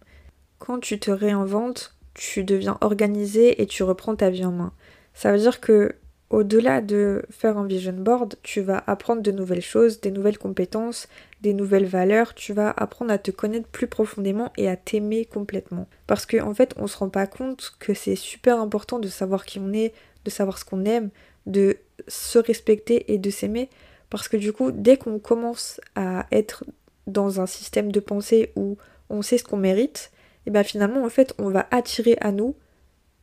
Quand 0.59 0.79
tu 0.79 0.99
te 0.99 1.11
réinventes, 1.11 1.95
tu 2.13 2.43
deviens 2.43 2.77
organisé 2.81 3.61
et 3.61 3.65
tu 3.65 3.83
reprends 3.83 4.15
ta 4.15 4.29
vie 4.29 4.45
en 4.45 4.51
main. 4.51 4.73
Ça 5.13 5.31
veut 5.31 5.39
dire 5.39 5.59
que 5.61 5.95
au-delà 6.31 6.79
de 6.79 7.23
faire 7.29 7.57
un 7.57 7.67
vision 7.67 7.93
board, 7.93 8.35
tu 8.41 8.61
vas 8.61 8.81
apprendre 8.87 9.21
de 9.21 9.31
nouvelles 9.31 9.61
choses, 9.61 9.99
des 9.99 10.11
nouvelles 10.11 10.37
compétences, 10.37 11.09
des 11.41 11.53
nouvelles 11.53 11.85
valeurs, 11.85 12.33
tu 12.33 12.53
vas 12.53 12.73
apprendre 12.77 13.11
à 13.11 13.17
te 13.17 13.31
connaître 13.31 13.67
plus 13.67 13.87
profondément 13.87 14.53
et 14.55 14.69
à 14.69 14.77
t'aimer 14.77 15.25
complètement. 15.25 15.87
Parce 16.07 16.25
qu'en 16.25 16.49
en 16.49 16.53
fait, 16.53 16.73
on 16.77 16.87
se 16.87 16.97
rend 16.97 17.09
pas 17.09 17.27
compte 17.27 17.75
que 17.79 17.93
c'est 17.93 18.15
super 18.15 18.61
important 18.61 18.97
de 18.97 19.09
savoir 19.09 19.45
qui 19.45 19.59
on 19.59 19.73
est, 19.73 19.93
de 20.23 20.29
savoir 20.29 20.57
ce 20.57 20.63
qu'on 20.63 20.85
aime, 20.85 21.09
de 21.47 21.77
se 22.07 22.39
respecter 22.39 23.11
et 23.11 23.17
de 23.17 23.29
s'aimer. 23.29 23.69
Parce 24.09 24.29
que 24.29 24.37
du 24.37 24.53
coup, 24.53 24.71
dès 24.71 24.95
qu'on 24.95 25.19
commence 25.19 25.81
à 25.95 26.27
être 26.31 26.63
dans 27.07 27.41
un 27.41 27.45
système 27.45 27.91
de 27.91 27.99
pensée 27.99 28.53
où 28.55 28.77
on 29.09 29.21
sait 29.21 29.37
ce 29.37 29.43
qu'on 29.43 29.57
mérite, 29.57 30.11
et 30.45 30.51
bien 30.51 30.63
finalement, 30.63 31.03
en 31.03 31.09
fait, 31.09 31.33
on 31.37 31.49
va 31.49 31.67
attirer 31.71 32.17
à 32.21 32.31
nous 32.31 32.55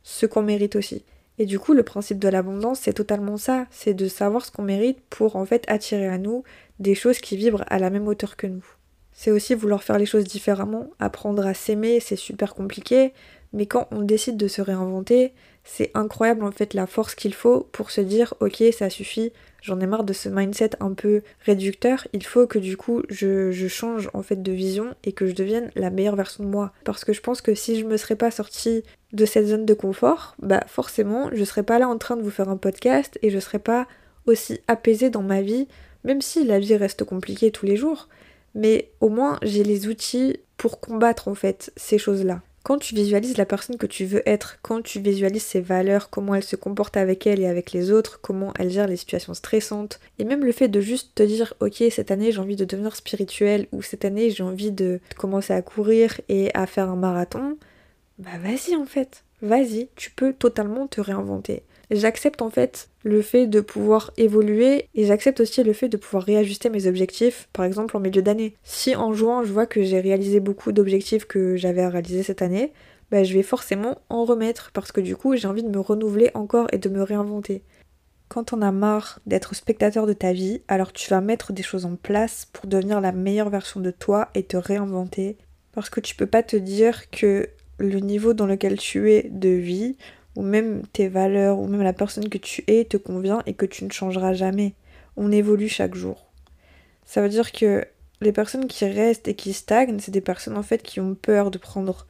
ce 0.03 0.25
qu'on 0.25 0.41
mérite 0.41 0.75
aussi. 0.75 1.03
Et 1.37 1.45
du 1.45 1.57
coup, 1.57 1.73
le 1.73 1.83
principe 1.83 2.19
de 2.19 2.27
l'abondance, 2.27 2.81
c'est 2.81 2.93
totalement 2.93 3.37
ça, 3.37 3.65
c'est 3.71 3.93
de 3.93 4.07
savoir 4.07 4.45
ce 4.45 4.51
qu'on 4.51 4.63
mérite 4.63 4.99
pour 5.09 5.37
en 5.37 5.45
fait 5.45 5.63
attirer 5.67 6.07
à 6.07 6.17
nous 6.17 6.43
des 6.79 6.95
choses 6.95 7.19
qui 7.19 7.37
vibrent 7.37 7.63
à 7.67 7.79
la 7.79 7.89
même 7.89 8.07
hauteur 8.07 8.35
que 8.35 8.47
nous. 8.47 8.65
C'est 9.13 9.31
aussi 9.31 9.53
vouloir 9.53 9.83
faire 9.83 9.97
les 9.97 10.05
choses 10.05 10.25
différemment, 10.25 10.89
apprendre 10.99 11.45
à 11.45 11.53
s'aimer, 11.53 11.99
c'est 11.99 12.15
super 12.15 12.55
compliqué, 12.55 13.13
mais 13.53 13.65
quand 13.65 13.87
on 13.91 14.01
décide 14.01 14.37
de 14.37 14.47
se 14.47 14.61
réinventer, 14.61 15.33
c'est 15.63 15.91
incroyable 15.93 16.43
en 16.43 16.51
fait 16.51 16.73
la 16.73 16.87
force 16.87 17.15
qu'il 17.15 17.33
faut 17.33 17.67
pour 17.71 17.91
se 17.91 18.01
dire 18.01 18.33
ok 18.39 18.63
ça 18.77 18.89
suffit, 18.89 19.31
j'en 19.61 19.79
ai 19.79 19.85
marre 19.85 20.03
de 20.03 20.13
ce 20.13 20.29
mindset 20.29 20.71
un 20.79 20.93
peu 20.93 21.21
réducteur, 21.45 22.07
il 22.13 22.23
faut 22.23 22.47
que 22.47 22.59
du 22.59 22.77
coup 22.77 23.03
je, 23.09 23.51
change 23.67 24.09
en 24.13 24.23
fait 24.23 24.41
de 24.41 24.51
vision 24.51 24.95
et 25.03 25.11
que 25.11 25.27
je 25.27 25.33
devienne 25.33 25.71
la 25.75 25.89
meilleure 25.89 26.15
version 26.15 26.43
de 26.43 26.49
moi. 26.49 26.71
Parce 26.83 27.05
que 27.05 27.13
je 27.13 27.21
pense 27.21 27.41
que 27.41 27.55
si 27.55 27.79
je 27.79 27.85
me 27.85 27.97
serais 27.97 28.15
pas 28.15 28.31
sortie 28.31 28.83
de 29.13 29.25
cette 29.25 29.47
zone 29.47 29.65
de 29.65 29.73
confort, 29.73 30.35
bah 30.39 30.63
forcément 30.67 31.29
je 31.33 31.43
serais 31.43 31.63
pas 31.63 31.79
là 31.79 31.87
en 31.87 31.97
train 31.97 32.17
de 32.17 32.21
vous 32.21 32.31
faire 32.31 32.49
un 32.49 32.57
podcast 32.57 33.19
et 33.21 33.29
je 33.29 33.39
serais 33.39 33.59
pas 33.59 33.87
aussi 34.25 34.59
apaisée 34.67 35.09
dans 35.09 35.23
ma 35.23 35.41
vie, 35.41 35.67
même 36.03 36.21
si 36.21 36.43
la 36.43 36.59
vie 36.59 36.75
reste 36.75 37.03
compliquée 37.03 37.51
tous 37.51 37.65
les 37.65 37.75
jours. 37.75 38.09
Mais 38.55 38.91
au 38.99 39.09
moins 39.09 39.37
j'ai 39.43 39.63
les 39.63 39.87
outils 39.87 40.37
pour 40.57 40.79
combattre 40.79 41.27
en 41.27 41.35
fait 41.35 41.71
ces 41.75 41.97
choses-là. 41.97 42.41
Quand 42.63 42.77
tu 42.77 42.93
visualises 42.93 43.37
la 43.37 43.45
personne 43.45 43.77
que 43.77 43.87
tu 43.87 44.05
veux 44.05 44.21
être, 44.27 44.59
quand 44.61 44.81
tu 44.81 44.99
visualises 44.99 45.43
ses 45.43 45.61
valeurs, 45.61 46.09
comment 46.09 46.35
elle 46.35 46.43
se 46.43 46.55
comporte 46.55 46.97
avec 46.97 47.25
elle 47.25 47.39
et 47.39 47.47
avec 47.47 47.71
les 47.71 47.91
autres, 47.91 48.19
comment 48.21 48.53
elle 48.59 48.69
gère 48.69 48.87
les 48.87 48.97
situations 48.97 49.33
stressantes, 49.33 49.99
et 50.19 50.25
même 50.25 50.43
le 50.43 50.51
fait 50.51 50.67
de 50.67 50.81
juste 50.81 51.15
te 51.15 51.23
dire 51.23 51.53
ok 51.61 51.83
cette 51.89 52.11
année 52.11 52.31
j'ai 52.31 52.39
envie 52.39 52.57
de 52.57 52.65
devenir 52.65 52.95
spirituel 52.95 53.67
ou 53.71 53.81
cette 53.81 54.05
année 54.05 54.29
j'ai 54.29 54.43
envie 54.43 54.71
de 54.71 54.99
commencer 55.17 55.53
à 55.53 55.61
courir 55.61 56.19
et 56.27 56.51
à 56.53 56.67
faire 56.67 56.89
un 56.89 56.95
marathon, 56.95 57.57
bah 58.17 58.37
vas-y 58.43 58.75
en 58.75 58.85
fait, 58.85 59.23
vas-y, 59.41 59.87
tu 59.95 60.11
peux 60.11 60.33
totalement 60.33 60.87
te 60.87 60.99
réinventer 60.99 61.63
j'accepte 61.91 62.41
en 62.41 62.49
fait 62.49 62.89
le 63.03 63.21
fait 63.21 63.47
de 63.47 63.61
pouvoir 63.61 64.11
évoluer 64.17 64.89
et 64.95 65.05
j'accepte 65.05 65.39
aussi 65.39 65.63
le 65.63 65.73
fait 65.73 65.89
de 65.89 65.97
pouvoir 65.97 66.23
réajuster 66.23 66.69
mes 66.69 66.87
objectifs, 66.87 67.49
par 67.53 67.65
exemple 67.65 67.95
en 67.97 67.99
milieu 67.99 68.21
d'année. 68.21 68.55
Si 68.63 68.95
en 68.95 69.13
juin 69.13 69.43
je 69.43 69.51
vois 69.51 69.65
que 69.65 69.83
j'ai 69.83 69.99
réalisé 69.99 70.39
beaucoup 70.39 70.71
d'objectifs 70.71 71.25
que 71.25 71.55
j'avais 71.55 71.81
à 71.81 71.89
réaliser 71.89 72.23
cette 72.23 72.41
année, 72.41 72.73
bah, 73.11 73.23
je 73.23 73.33
vais 73.33 73.43
forcément 73.43 73.99
en 74.09 74.25
remettre 74.25 74.71
parce 74.73 74.91
que 74.91 75.01
du 75.01 75.15
coup 75.15 75.35
j'ai 75.35 75.47
envie 75.47 75.63
de 75.63 75.69
me 75.69 75.79
renouveler 75.79 76.31
encore 76.33 76.67
et 76.71 76.77
de 76.77 76.89
me 76.89 77.01
réinventer. 77.01 77.63
Quand 78.27 78.53
on 78.53 78.61
a 78.61 78.71
marre 78.71 79.19
d'être 79.25 79.55
spectateur 79.55 80.05
de 80.05 80.13
ta 80.13 80.33
vie, 80.33 80.61
alors 80.67 80.93
tu 80.93 81.09
vas 81.09 81.19
mettre 81.19 81.51
des 81.51 81.63
choses 81.63 81.85
en 81.85 81.95
place 81.95 82.47
pour 82.53 82.67
devenir 82.67 83.01
la 83.01 83.11
meilleure 83.11 83.49
version 83.49 83.79
de 83.79 83.89
toi 83.89 84.29
et 84.35 84.43
te 84.43 84.55
réinventer. 84.55 85.37
Parce 85.71 85.89
que 85.89 85.99
tu 85.99 86.15
peux 86.15 86.27
pas 86.27 86.43
te 86.43 86.55
dire 86.55 87.09
que 87.09 87.49
le 87.79 87.99
niveau 87.99 88.33
dans 88.33 88.45
lequel 88.45 88.77
tu 88.77 89.11
es 89.11 89.23
de 89.31 89.49
vie, 89.49 89.97
ou 90.39 90.41
même 90.41 90.83
tes 90.93 91.09
valeurs, 91.09 91.59
ou 91.59 91.67
même 91.67 91.81
la 91.81 91.91
personne 91.91 92.29
que 92.29 92.37
tu 92.37 92.63
es 92.67 92.85
te 92.85 92.95
convient 92.95 93.43
et 93.45 93.53
que 93.53 93.65
tu 93.65 93.83
ne 93.83 93.91
changeras 93.91 94.31
jamais. 94.31 94.73
On 95.17 95.33
évolue 95.33 95.67
chaque 95.67 95.95
jour. 95.95 96.27
Ça 97.03 97.21
veut 97.21 97.27
dire 97.27 97.51
que 97.51 97.85
les 98.21 98.31
personnes 98.31 98.67
qui 98.67 98.85
restent 98.85 99.27
et 99.27 99.33
qui 99.33 99.51
stagnent, 99.51 99.99
c'est 99.99 100.11
des 100.11 100.21
personnes 100.21 100.55
en 100.55 100.63
fait 100.63 100.81
qui 100.81 101.01
ont 101.01 101.13
peur 101.13 101.51
de 101.51 101.57
prendre 101.57 102.07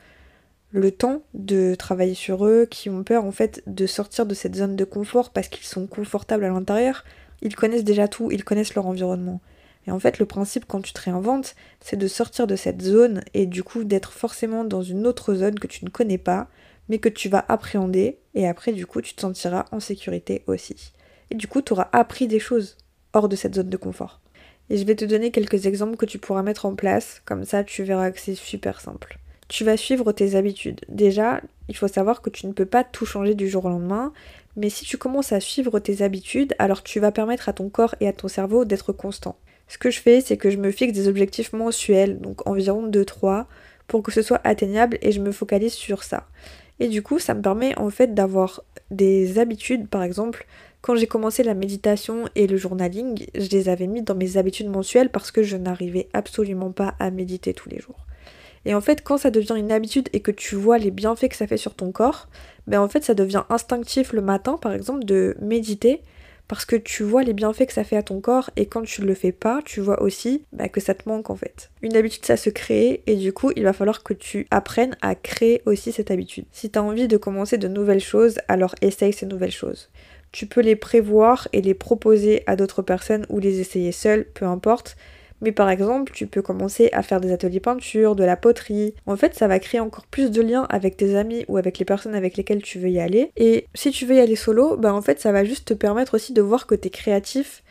le 0.70 0.92
temps 0.92 1.24
de 1.34 1.74
travailler 1.74 2.14
sur 2.14 2.46
eux, 2.46 2.68
qui 2.70 2.92
ont 2.92 3.04
peur 3.04 3.26
en 3.26 3.32
fait 3.32 3.64
de 3.66 3.88
sortir 3.88 4.28
de 4.28 4.36
cette 4.36 4.56
zone 4.56 4.76
de 4.76 4.86
confort 4.86 5.32
parce 5.32 5.48
qu'ils 5.48 5.66
sont 5.66 5.88
confortables 5.88 6.44
à 6.44 6.50
l'intérieur. 6.50 7.06
Ils 7.42 7.56
connaissent 7.56 7.84
déjà 7.84 8.08
tout, 8.08 8.30
ils 8.30 8.44
connaissent 8.44 8.76
leur 8.76 8.86
environnement. 8.86 9.42
Et 9.88 9.92
en 9.92 10.00
fait, 10.00 10.20
le 10.20 10.28
principe 10.28 10.66
quand 10.68 10.82
tu 10.82 10.94
te 10.94 11.02
réinventes, 11.02 11.56
c'est 11.82 11.98
de 11.98 12.08
sortir 12.08 12.46
de 12.46 12.56
cette 12.56 12.84
zone 12.84 13.24
et 13.34 13.48
du 13.48 13.64
coup 13.64 13.84
d'être 13.84 14.12
forcément 14.12 14.64
dans 14.64 14.84
une 14.84 15.08
autre 15.08 15.34
zone 15.34 15.58
que 15.58 15.66
tu 15.66 15.84
ne 15.84 15.90
connais 15.90 16.20
pas, 16.20 16.48
mais 16.90 17.00
que 17.00 17.10
tu 17.10 17.30
vas 17.30 17.46
appréhender 17.48 18.18
et 18.36 18.48
après 18.48 18.74
du 18.74 18.86
coup 18.86 19.02
tu 19.02 19.14
te 19.14 19.22
sentiras 19.22 19.66
en 19.72 19.80
sécurité 19.80 20.44
aussi. 20.48 20.92
Et 21.32 21.36
du 21.36 21.48
coup 21.48 21.62
tu 21.62 21.74
auras 21.74 21.90
appris 21.94 22.28
des 22.28 22.40
choses 22.40 22.76
hors 23.14 23.30
de 23.30 23.36
cette 23.36 23.56
zone 23.56 23.70
de 23.70 23.78
confort. 23.78 24.20
Et 24.70 24.78
je 24.78 24.86
vais 24.86 24.96
te 24.96 25.06
donner 25.06 25.32
quelques 25.32 25.66
exemples 25.66 25.96
que 25.96 26.06
tu 26.06 26.20
pourras 26.20 26.44
mettre 26.44 26.66
en 26.66 26.76
place, 26.76 27.22
comme 27.26 27.46
ça 27.46 27.64
tu 27.64 27.84
verras 27.84 28.12
que 28.12 28.20
c'est 28.20 28.36
super 28.36 28.82
simple. 28.82 29.18
Tu 29.48 29.64
vas 29.64 29.78
suivre 29.78 30.12
tes 30.12 30.36
habitudes. 30.36 30.82
Déjà, 30.90 31.42
il 31.70 31.76
faut 31.76 31.88
savoir 31.88 32.22
que 32.22 32.30
tu 32.30 32.46
ne 32.46 32.54
peux 32.54 32.68
pas 32.68 32.84
tout 32.84 33.08
changer 33.08 33.34
du 33.34 33.50
jour 33.50 33.66
au 33.66 33.70
lendemain, 33.70 34.14
mais 34.56 34.70
si 34.70 34.86
tu 34.86 34.98
commences 34.98 35.32
à 35.32 35.40
suivre 35.40 35.80
tes 35.80 36.04
habitudes, 36.04 36.54
alors 36.60 36.84
tu 36.84 37.00
vas 37.00 37.12
permettre 37.12 37.50
à 37.50 37.54
ton 37.54 37.70
corps 37.70 37.96
et 38.00 38.08
à 38.08 38.14
ton 38.14 38.28
cerveau 38.28 38.64
d'être 38.64 38.94
constant. 38.94 39.38
Ce 39.68 39.78
que 39.78 39.90
je 39.90 40.02
fais, 40.02 40.22
c'est 40.22 40.38
que 40.38 40.52
je 40.52 40.58
me 40.58 40.72
fixe 40.72 40.94
des 40.94 41.08
objectifs 41.08 41.54
mensuels, 41.54 42.20
donc 42.20 42.48
environ 42.48 42.88
2-3, 42.88 43.46
pour 43.88 44.04
que 44.04 44.12
ce 44.12 44.22
soit 44.22 44.42
atteignable 44.44 45.00
et 45.02 45.12
je 45.12 45.20
me 45.20 45.32
focalise 45.32 45.74
sur 45.74 46.04
ça. 46.04 46.28
Et 46.80 46.88
du 46.88 47.02
coup, 47.02 47.20
ça 47.20 47.34
me 47.34 47.42
permet 47.42 47.78
en 47.78 47.90
fait 47.90 48.14
d'avoir 48.14 48.64
des 48.92 49.40
habitudes, 49.40 49.88
par 49.88 50.04
exemple, 50.04 50.46
quand 50.82 50.96
j'ai 50.96 51.08
commencé 51.08 51.44
la 51.44 51.54
méditation 51.54 52.30
et 52.36 52.48
le 52.48 52.56
journaling, 52.56 53.26
je 53.36 53.50
les 53.50 53.68
avais 53.68 53.88
mis 53.88 54.02
dans 54.02 54.16
mes 54.16 54.38
habitudes 54.38 54.70
mensuelles 54.70 55.10
parce 55.10 55.32
que 55.32 55.44
je 55.44 55.58
n'arrivais 55.58 56.08
absolument 56.14 56.72
pas 56.72 56.96
à 57.00 57.12
méditer 57.12 57.54
tous 57.54 57.70
les 57.70 57.80
jours. 57.80 58.06
Et 58.66 58.74
en 58.74 58.82
fait, 58.82 59.04
quand 59.04 59.18
ça 59.18 59.32
devient 59.32 59.56
une 59.58 59.72
habitude 59.72 60.10
et 60.14 60.22
que 60.22 60.32
tu 60.32 60.56
vois 60.56 60.78
les 60.78 60.92
bienfaits 60.92 61.30
que 61.30 61.36
ça 61.36 61.48
fait 61.48 61.58
sur 61.58 61.76
ton 61.76 61.92
corps, 61.92 62.28
ben 62.68 62.82
en 62.82 62.88
fait, 62.88 63.04
ça 63.04 63.14
devient 63.14 63.44
instinctif 63.50 64.14
le 64.14 64.22
matin, 64.22 64.58
par 64.58 64.74
exemple, 64.74 65.06
de 65.06 65.36
méditer 65.42 66.02
parce 66.50 66.66
que 66.66 66.76
tu 66.76 67.04
vois 67.04 67.24
les 67.24 67.34
bienfaits 67.34 67.68
que 67.68 67.74
ça 67.74 67.86
fait 67.86 67.96
à 67.96 68.04
ton 68.04 68.20
corps 68.20 68.50
et 68.58 68.66
quand 68.66 68.82
tu 68.82 69.02
ne 69.02 69.06
le 69.08 69.14
fais 69.14 69.32
pas, 69.32 69.62
tu 69.64 69.80
vois 69.80 70.02
aussi 70.02 70.44
bah, 70.52 70.68
que 70.68 70.82
ça 70.82 70.96
te 70.96 71.08
manque 71.08 71.30
en 71.30 71.36
fait. 71.36 71.70
Une 71.82 71.96
habitude 71.96 72.26
ça 72.26 72.36
se 72.36 72.50
crée 72.50 73.04
et 73.06 73.16
du 73.16 73.32
coup 73.32 73.52
il 73.56 73.64
va 73.64 73.72
falloir 73.72 74.04
que 74.04 74.14
tu 74.14 74.48
apprennes 74.50 74.98
à 75.02 75.16
créer 75.16 75.62
aussi 75.66 75.92
cette 75.92 76.12
habitude. 76.12 76.46
Si 76.52 76.70
tu 76.72 76.80
as 76.80 76.84
envie 76.84 77.08
de 77.08 77.18
commencer 77.18 77.58
de 77.60 77.68
nouvelles 77.68 78.02
choses, 78.02 78.40
alors 78.48 78.74
essaye 78.82 79.14
ces 79.14 79.28
nouvelles 79.28 79.52
choses. 79.52 79.90
Tu 80.32 80.48
peux 80.48 80.62
les 80.62 80.76
prévoir 80.76 81.48
et 81.54 81.62
les 81.62 81.76
proposer 81.76 82.44
à 82.48 82.56
d'autres 82.56 82.82
personnes 82.82 83.26
ou 83.30 83.40
les 83.40 83.60
essayer 83.60 83.92
seul, 83.92 84.26
peu 84.26 84.46
importe. 84.46 84.98
Mais 85.42 85.52
par 85.52 85.70
exemple, 85.70 86.12
tu 86.14 86.28
peux 86.28 86.42
commencer 86.42 86.90
à 86.92 87.04
faire 87.04 87.22
des 87.22 87.32
ateliers 87.32 87.60
peinture, 87.60 88.16
de 88.16 88.24
la 88.24 88.38
poterie. 88.38 88.94
En 89.06 89.16
fait, 89.16 89.36
ça 89.36 89.48
va 89.48 89.60
créer 89.60 89.80
encore 89.80 90.06
plus 90.06 90.32
de 90.32 90.42
liens 90.42 90.68
avec 90.70 90.98
tes 90.98 91.16
amis 91.16 91.46
ou 91.48 91.58
avec 91.58 91.78
les 91.78 91.86
personnes 91.86 92.16
avec 92.16 92.38
lesquelles 92.38 92.62
tu 92.62 92.80
veux 92.80 92.90
y 92.90 93.00
aller. 93.00 93.32
Et 93.38 93.66
si 93.74 93.92
tu 93.92 94.06
veux 94.06 94.16
y 94.16 94.20
aller 94.20 94.36
solo, 94.36 94.78
bah 94.78 94.94
en 94.94 95.02
fait, 95.02 95.20
ça 95.20 95.32
va 95.32 95.44
juste 95.44 95.70
te 95.70 95.74
permettre 95.74 96.16
aussi 96.16 96.34
de 96.34 96.42
voir 96.42 96.68
que 96.68 96.76
t'es 96.76 96.90
créatif 96.90 97.64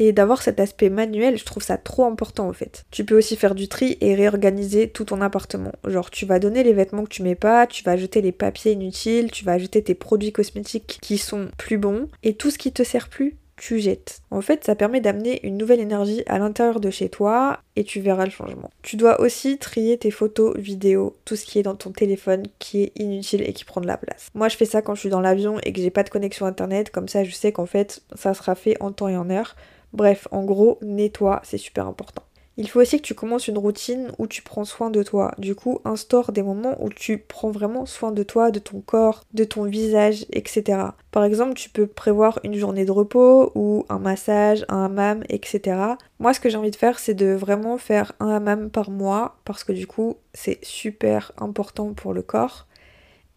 et 0.00 0.12
d'avoir 0.12 0.40
cet 0.40 0.58
aspect 0.60 0.88
manuel, 0.88 1.36
je 1.36 1.44
trouve 1.44 1.62
ça 1.62 1.76
trop 1.76 2.06
important 2.06 2.48
en 2.48 2.54
fait. 2.54 2.84
Tu 2.90 3.04
peux 3.04 3.16
aussi 3.16 3.36
faire 3.36 3.54
du 3.54 3.68
tri 3.68 3.98
et 4.00 4.14
réorganiser 4.14 4.88
tout 4.88 5.04
ton 5.04 5.20
appartement. 5.20 5.72
Genre 5.86 6.10
tu 6.10 6.24
vas 6.24 6.38
donner 6.38 6.64
les 6.64 6.72
vêtements 6.72 7.04
que 7.04 7.10
tu 7.10 7.22
mets 7.22 7.34
pas, 7.34 7.66
tu 7.66 7.84
vas 7.84 7.98
jeter 7.98 8.22
les 8.22 8.32
papiers 8.32 8.72
inutiles, 8.72 9.30
tu 9.30 9.44
vas 9.44 9.52
ajouter 9.52 9.82
tes 9.82 9.94
produits 9.94 10.32
cosmétiques 10.32 10.98
qui 11.02 11.18
sont 11.18 11.50
plus 11.58 11.76
bons 11.76 12.08
et 12.22 12.34
tout 12.34 12.50
ce 12.50 12.56
qui 12.56 12.72
te 12.72 12.82
sert 12.82 13.10
plus, 13.10 13.36
tu 13.60 13.78
jettes. 13.78 14.22
En 14.30 14.40
fait, 14.40 14.64
ça 14.64 14.74
permet 14.74 15.02
d'amener 15.02 15.46
une 15.46 15.58
nouvelle 15.58 15.80
énergie 15.80 16.22
à 16.26 16.38
l'intérieur 16.38 16.80
de 16.80 16.88
chez 16.88 17.10
toi 17.10 17.60
et 17.76 17.84
tu 17.84 18.00
verras 18.00 18.24
le 18.24 18.30
changement. 18.30 18.70
Tu 18.80 18.96
dois 18.96 19.20
aussi 19.20 19.58
trier 19.58 19.98
tes 19.98 20.10
photos, 20.10 20.56
vidéos, 20.56 21.18
tout 21.26 21.36
ce 21.36 21.44
qui 21.44 21.58
est 21.58 21.62
dans 21.62 21.74
ton 21.74 21.90
téléphone 21.90 22.44
qui 22.58 22.84
est 22.84 22.92
inutile 22.98 23.42
et 23.46 23.52
qui 23.52 23.66
prend 23.66 23.82
de 23.82 23.86
la 23.86 23.98
place. 23.98 24.30
Moi, 24.34 24.48
je 24.48 24.56
fais 24.56 24.64
ça 24.64 24.80
quand 24.80 24.94
je 24.94 25.00
suis 25.00 25.10
dans 25.10 25.20
l'avion 25.20 25.58
et 25.62 25.74
que 25.74 25.80
j'ai 25.82 25.90
pas 25.90 26.02
de 26.02 26.08
connexion 26.08 26.46
internet, 26.46 26.90
comme 26.90 27.06
ça 27.06 27.22
je 27.22 27.32
sais 27.32 27.52
qu'en 27.52 27.66
fait, 27.66 28.02
ça 28.14 28.32
sera 28.32 28.54
fait 28.54 28.80
en 28.80 28.92
temps 28.92 29.08
et 29.08 29.16
en 29.16 29.28
heure. 29.28 29.56
Bref, 29.92 30.26
en 30.30 30.42
gros, 30.44 30.78
nettoie, 30.80 31.42
c'est 31.44 31.58
super 31.58 31.86
important. 31.86 32.22
Il 32.60 32.68
faut 32.68 32.82
aussi 32.82 32.98
que 32.98 33.06
tu 33.06 33.14
commences 33.14 33.48
une 33.48 33.56
routine 33.56 34.12
où 34.18 34.26
tu 34.26 34.42
prends 34.42 34.66
soin 34.66 34.90
de 34.90 35.02
toi. 35.02 35.32
Du 35.38 35.54
coup, 35.54 35.80
instaure 35.86 36.30
des 36.30 36.42
moments 36.42 36.76
où 36.84 36.90
tu 36.90 37.16
prends 37.16 37.50
vraiment 37.50 37.86
soin 37.86 38.12
de 38.12 38.22
toi, 38.22 38.50
de 38.50 38.58
ton 38.58 38.82
corps, 38.82 39.24
de 39.32 39.44
ton 39.44 39.64
visage, 39.64 40.26
etc. 40.30 40.78
Par 41.10 41.24
exemple, 41.24 41.54
tu 41.54 41.70
peux 41.70 41.86
prévoir 41.86 42.38
une 42.44 42.52
journée 42.52 42.84
de 42.84 42.90
repos 42.90 43.50
ou 43.54 43.86
un 43.88 43.98
massage, 43.98 44.66
un 44.68 44.84
hammam, 44.84 45.24
etc. 45.30 45.78
Moi, 46.18 46.34
ce 46.34 46.40
que 46.40 46.50
j'ai 46.50 46.58
envie 46.58 46.70
de 46.70 46.76
faire, 46.76 46.98
c'est 46.98 47.14
de 47.14 47.32
vraiment 47.32 47.78
faire 47.78 48.12
un 48.20 48.28
hammam 48.28 48.68
par 48.68 48.90
mois 48.90 49.38
parce 49.46 49.64
que 49.64 49.72
du 49.72 49.86
coup, 49.86 50.18
c'est 50.34 50.62
super 50.62 51.32
important 51.38 51.94
pour 51.94 52.12
le 52.12 52.20
corps. 52.20 52.66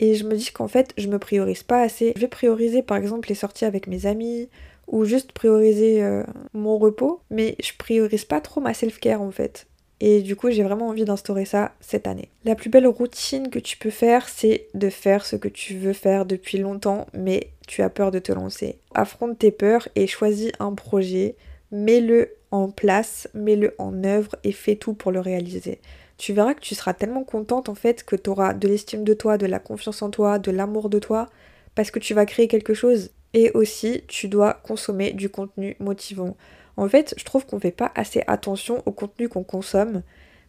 Et 0.01 0.15
je 0.15 0.25
me 0.25 0.35
dis 0.35 0.51
qu'en 0.51 0.67
fait, 0.67 0.93
je 0.97 1.07
me 1.07 1.17
priorise 1.17 1.63
pas 1.63 1.79
assez. 1.79 2.11
Je 2.17 2.19
vais 2.19 2.27
prioriser 2.27 2.83
par 2.83 2.97
exemple 2.97 3.29
les 3.29 3.35
sorties 3.35 3.63
avec 3.63 3.87
mes 3.87 4.05
amis, 4.05 4.49
ou 4.93 5.05
juste 5.05 5.31
prioriser 5.31 6.03
euh, 6.03 6.23
mon 6.53 6.77
repos, 6.77 7.19
mais 7.31 7.55
je 7.61 7.71
priorise 7.75 8.25
pas 8.25 8.41
trop 8.41 8.61
ma 8.61 8.75
self-care 8.75 9.23
en 9.23 9.31
fait. 9.31 9.65
Et 9.99 10.21
du 10.21 10.35
coup, 10.35 10.51
j'ai 10.51 10.61
vraiment 10.61 10.89
envie 10.89 11.03
d'instaurer 11.03 11.45
ça 11.45 11.71
cette 11.81 12.05
année. 12.05 12.29
La 12.45 12.53
plus 12.53 12.69
belle 12.69 12.85
routine 12.85 13.49
que 13.49 13.57
tu 13.57 13.75
peux 13.75 13.89
faire, 13.89 14.29
c'est 14.29 14.67
de 14.75 14.91
faire 14.91 15.25
ce 15.25 15.35
que 15.35 15.47
tu 15.47 15.77
veux 15.77 15.93
faire 15.93 16.27
depuis 16.27 16.59
longtemps, 16.59 17.07
mais 17.13 17.49
tu 17.65 17.81
as 17.81 17.89
peur 17.89 18.11
de 18.11 18.19
te 18.19 18.31
lancer. 18.31 18.77
Affronte 18.93 19.39
tes 19.39 19.49
peurs 19.51 19.87
et 19.95 20.05
choisis 20.05 20.51
un 20.59 20.73
projet, 20.73 21.37
mets-le 21.71 22.29
en 22.51 22.69
place, 22.69 23.27
mets-le 23.33 23.73
en 23.79 24.03
œuvre 24.03 24.35
et 24.43 24.51
fais 24.51 24.75
tout 24.75 24.93
pour 24.93 25.11
le 25.11 25.21
réaliser. 25.21 25.79
Tu 26.19 26.33
verras 26.33 26.53
que 26.53 26.61
tu 26.61 26.75
seras 26.75 26.93
tellement 26.93 27.23
contente 27.23 27.67
en 27.67 27.75
fait 27.75 28.03
que 28.03 28.15
tu 28.15 28.29
auras 28.29 28.53
de 28.53 28.67
l'estime 28.67 29.03
de 29.03 29.15
toi, 29.15 29.39
de 29.39 29.47
la 29.47 29.57
confiance 29.57 30.03
en 30.03 30.11
toi, 30.11 30.37
de 30.37 30.51
l'amour 30.51 30.91
de 30.91 30.99
toi, 30.99 31.29
parce 31.73 31.89
que 31.89 31.97
tu 31.97 32.13
vas 32.13 32.27
créer 32.27 32.47
quelque 32.47 32.75
chose 32.75 33.09
et 33.33 33.51
aussi, 33.51 34.03
tu 34.07 34.27
dois 34.27 34.53
consommer 34.53 35.11
du 35.11 35.29
contenu 35.29 35.75
motivant. 35.79 36.35
En 36.77 36.87
fait, 36.87 37.13
je 37.17 37.23
trouve 37.23 37.45
qu'on 37.45 37.59
fait 37.59 37.71
pas 37.71 37.91
assez 37.95 38.23
attention 38.27 38.81
au 38.85 38.91
contenu 38.91 39.29
qu'on 39.29 39.43
consomme, 39.43 40.01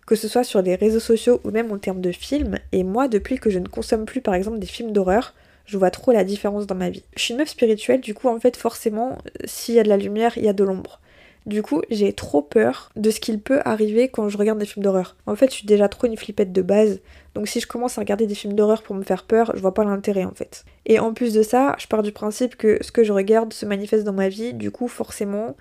que 0.07 0.17
ce 0.17 0.29
soit 0.29 0.45
sur 0.45 0.63
les 0.63 0.75
réseaux 0.75 1.01
sociaux 1.01 1.41
ou 1.45 1.51
même 1.51 1.73
en 1.73 1.79
termes 1.79 2.01
de 2.01 2.13
films. 2.13 2.59
Et 2.73 2.85
moi, 2.85 3.09
depuis 3.09 3.39
que 3.39 3.51
je 3.51 3.59
ne 3.59 3.69
consomme 3.69 4.05
plus 4.05 4.21
par 4.21 4.35
exemple 4.35 4.59
des 4.59 4.67
films 4.67 4.93
d'horreur, 4.93 5.35
je 5.67 5.79
vois 5.79 5.91
trop 5.91 6.13
la 6.13 6.25
différence 6.25 6.67
dans 6.67 6.75
ma 6.75 6.91
vie. 6.91 7.05
Je 7.17 7.23
suis 7.23 7.33
une 7.33 7.39
meuf 7.39 7.49
spirituelle, 7.49 8.01
du 8.01 8.15
coup, 8.15 8.29
en 8.29 8.39
fait, 8.39 8.57
forcément, 8.57 9.19
s'il 9.45 9.75
y 9.75 9.79
a 9.79 9.83
de 9.83 9.89
la 9.89 9.97
lumière, 9.97 10.37
il 10.37 10.45
y 10.45 10.49
a 10.49 10.53
de 10.53 10.65
l'ombre. 10.65 11.01
Du 11.47 11.63
coup, 11.63 11.83
j'ai 11.91 12.13
trop 12.13 12.41
peur 12.41 12.91
de 12.97 13.11
ce 13.11 13.21
qu'il 13.21 13.39
peut 13.39 13.61
arriver 13.65 14.09
quand 14.09 14.29
je 14.29 14.39
regarde 14.39 14.59
des 14.59 14.67
films 14.67 14.85
d'horreur. 14.85 15.17
En 15.27 15.37
fait, 15.37 15.51
je 15.51 15.57
suis 15.57 15.67
déjà 15.67 15.89
trop 15.89 16.07
une 16.07 16.17
flippette 16.17 16.53
de 16.53 16.63
base, 16.63 17.01
donc 17.35 17.49
si 17.49 17.61
je 17.61 17.67
commence 17.67 17.99
à 17.99 18.01
regarder 18.01 18.27
des 18.27 18.35
films 18.35 18.55
d'horreur 18.55 18.83
pour 18.83 18.95
me 18.95 19.03
faire 19.03 19.25
peur, 19.25 19.53
je 19.55 19.61
vois 19.61 19.75
pas 19.75 19.85
l'intérêt 19.85 20.25
en 20.25 20.35
fait. 20.35 20.65
Et 20.87 20.99
en 20.99 21.13
plus 21.13 21.35
de 21.35 21.43
ça, 21.43 21.75
je 21.79 21.87
pars 21.87 22.03
du 22.03 22.13
principe 22.13 22.57
que 22.57 22.79
ce 22.81 22.93
que 22.93 23.05
je 23.05 23.13
regarde 23.13 23.53
se 23.53 23.67
manifeste 23.67 24.05
dans 24.05 24.13
ma 24.13 24.29
vie, 24.29 24.55
du 24.55 24.71
coup, 24.71 24.89
forcément, 24.89 25.57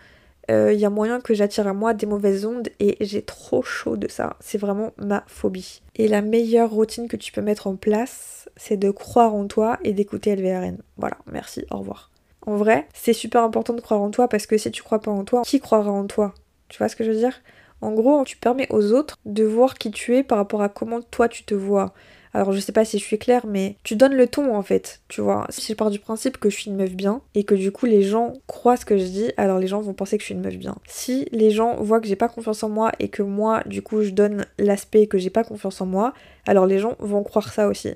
il 0.49 0.55
euh, 0.55 0.73
y 0.73 0.85
a 0.85 0.89
moyen 0.89 1.21
que 1.21 1.33
j'attire 1.33 1.67
à 1.67 1.73
moi 1.73 1.93
des 1.93 2.05
mauvaises 2.05 2.45
ondes 2.45 2.69
et 2.79 2.97
j'ai 3.01 3.21
trop 3.21 3.63
chaud 3.63 3.95
de 3.95 4.07
ça. 4.07 4.35
C'est 4.39 4.57
vraiment 4.57 4.91
ma 4.97 5.23
phobie. 5.27 5.81
Et 5.95 6.07
la 6.07 6.21
meilleure 6.21 6.69
routine 6.69 7.07
que 7.07 7.15
tu 7.15 7.31
peux 7.31 7.41
mettre 7.41 7.67
en 7.67 7.75
place, 7.75 8.49
c'est 8.57 8.77
de 8.77 8.91
croire 8.91 9.33
en 9.33 9.47
toi 9.47 9.79
et 9.83 9.93
d'écouter 9.93 10.35
LVRN. 10.35 10.77
Voilà, 10.97 11.17
merci, 11.31 11.65
au 11.71 11.77
revoir. 11.77 12.11
En 12.45 12.57
vrai, 12.57 12.87
c'est 12.93 13.13
super 13.13 13.41
important 13.41 13.73
de 13.73 13.79
croire 13.79 14.01
en 14.01 14.11
toi 14.11 14.27
parce 14.27 14.45
que 14.45 14.57
si 14.57 14.69
tu 14.69 14.83
crois 14.83 14.99
pas 14.99 15.11
en 15.11 15.23
toi, 15.23 15.43
qui 15.45 15.61
croira 15.61 15.89
en 15.89 16.05
toi? 16.07 16.33
Tu 16.67 16.77
vois 16.77 16.89
ce 16.89 16.97
que 16.97 17.05
je 17.05 17.11
veux 17.11 17.17
dire? 17.17 17.41
En 17.83 17.91
gros, 17.91 18.23
tu 18.23 18.37
permets 18.37 18.67
aux 18.69 18.93
autres 18.93 19.17
de 19.25 19.43
voir 19.43 19.73
qui 19.73 19.91
tu 19.91 20.15
es 20.15 20.23
par 20.23 20.37
rapport 20.37 20.61
à 20.61 20.69
comment 20.69 21.01
toi 21.01 21.27
tu 21.27 21.43
te 21.43 21.53
vois. 21.53 21.93
Alors 22.33 22.53
je 22.53 22.59
sais 22.59 22.71
pas 22.71 22.85
si 22.85 22.97
je 22.97 23.03
suis 23.03 23.19
claire, 23.19 23.45
mais 23.45 23.75
tu 23.83 23.97
donnes 23.97 24.15
le 24.15 24.25
ton 24.25 24.55
en 24.55 24.63
fait, 24.63 25.01
tu 25.09 25.19
vois. 25.19 25.45
Si 25.49 25.73
je 25.73 25.77
pars 25.77 25.91
du 25.91 25.99
principe 25.99 26.37
que 26.37 26.49
je 26.49 26.55
suis 26.55 26.71
une 26.71 26.77
meuf 26.77 26.93
bien 26.93 27.21
et 27.35 27.43
que 27.43 27.53
du 27.55 27.73
coup 27.73 27.85
les 27.85 28.01
gens 28.01 28.33
croient 28.47 28.77
ce 28.77 28.85
que 28.85 28.97
je 28.97 29.03
dis, 29.03 29.31
alors 29.35 29.59
les 29.59 29.67
gens 29.67 29.81
vont 29.81 29.93
penser 29.93 30.17
que 30.17 30.21
je 30.21 30.27
suis 30.27 30.33
une 30.33 30.41
meuf 30.41 30.57
bien. 30.57 30.77
Si 30.87 31.27
les 31.33 31.51
gens 31.51 31.75
voient 31.75 31.99
que 31.99 32.07
j'ai 32.07 32.15
pas 32.15 32.29
confiance 32.29 32.63
en 32.63 32.69
moi 32.69 32.93
et 32.99 33.09
que 33.09 33.21
moi 33.21 33.61
du 33.65 33.81
coup 33.81 34.01
je 34.01 34.11
donne 34.11 34.45
l'aspect 34.57 35.05
que 35.07 35.17
j'ai 35.17 35.29
pas 35.29 35.43
confiance 35.43 35.81
en 35.81 35.85
moi, 35.85 36.13
alors 36.47 36.65
les 36.65 36.79
gens 36.79 36.95
vont 36.99 37.21
croire 37.21 37.51
ça 37.51 37.67
aussi. 37.67 37.95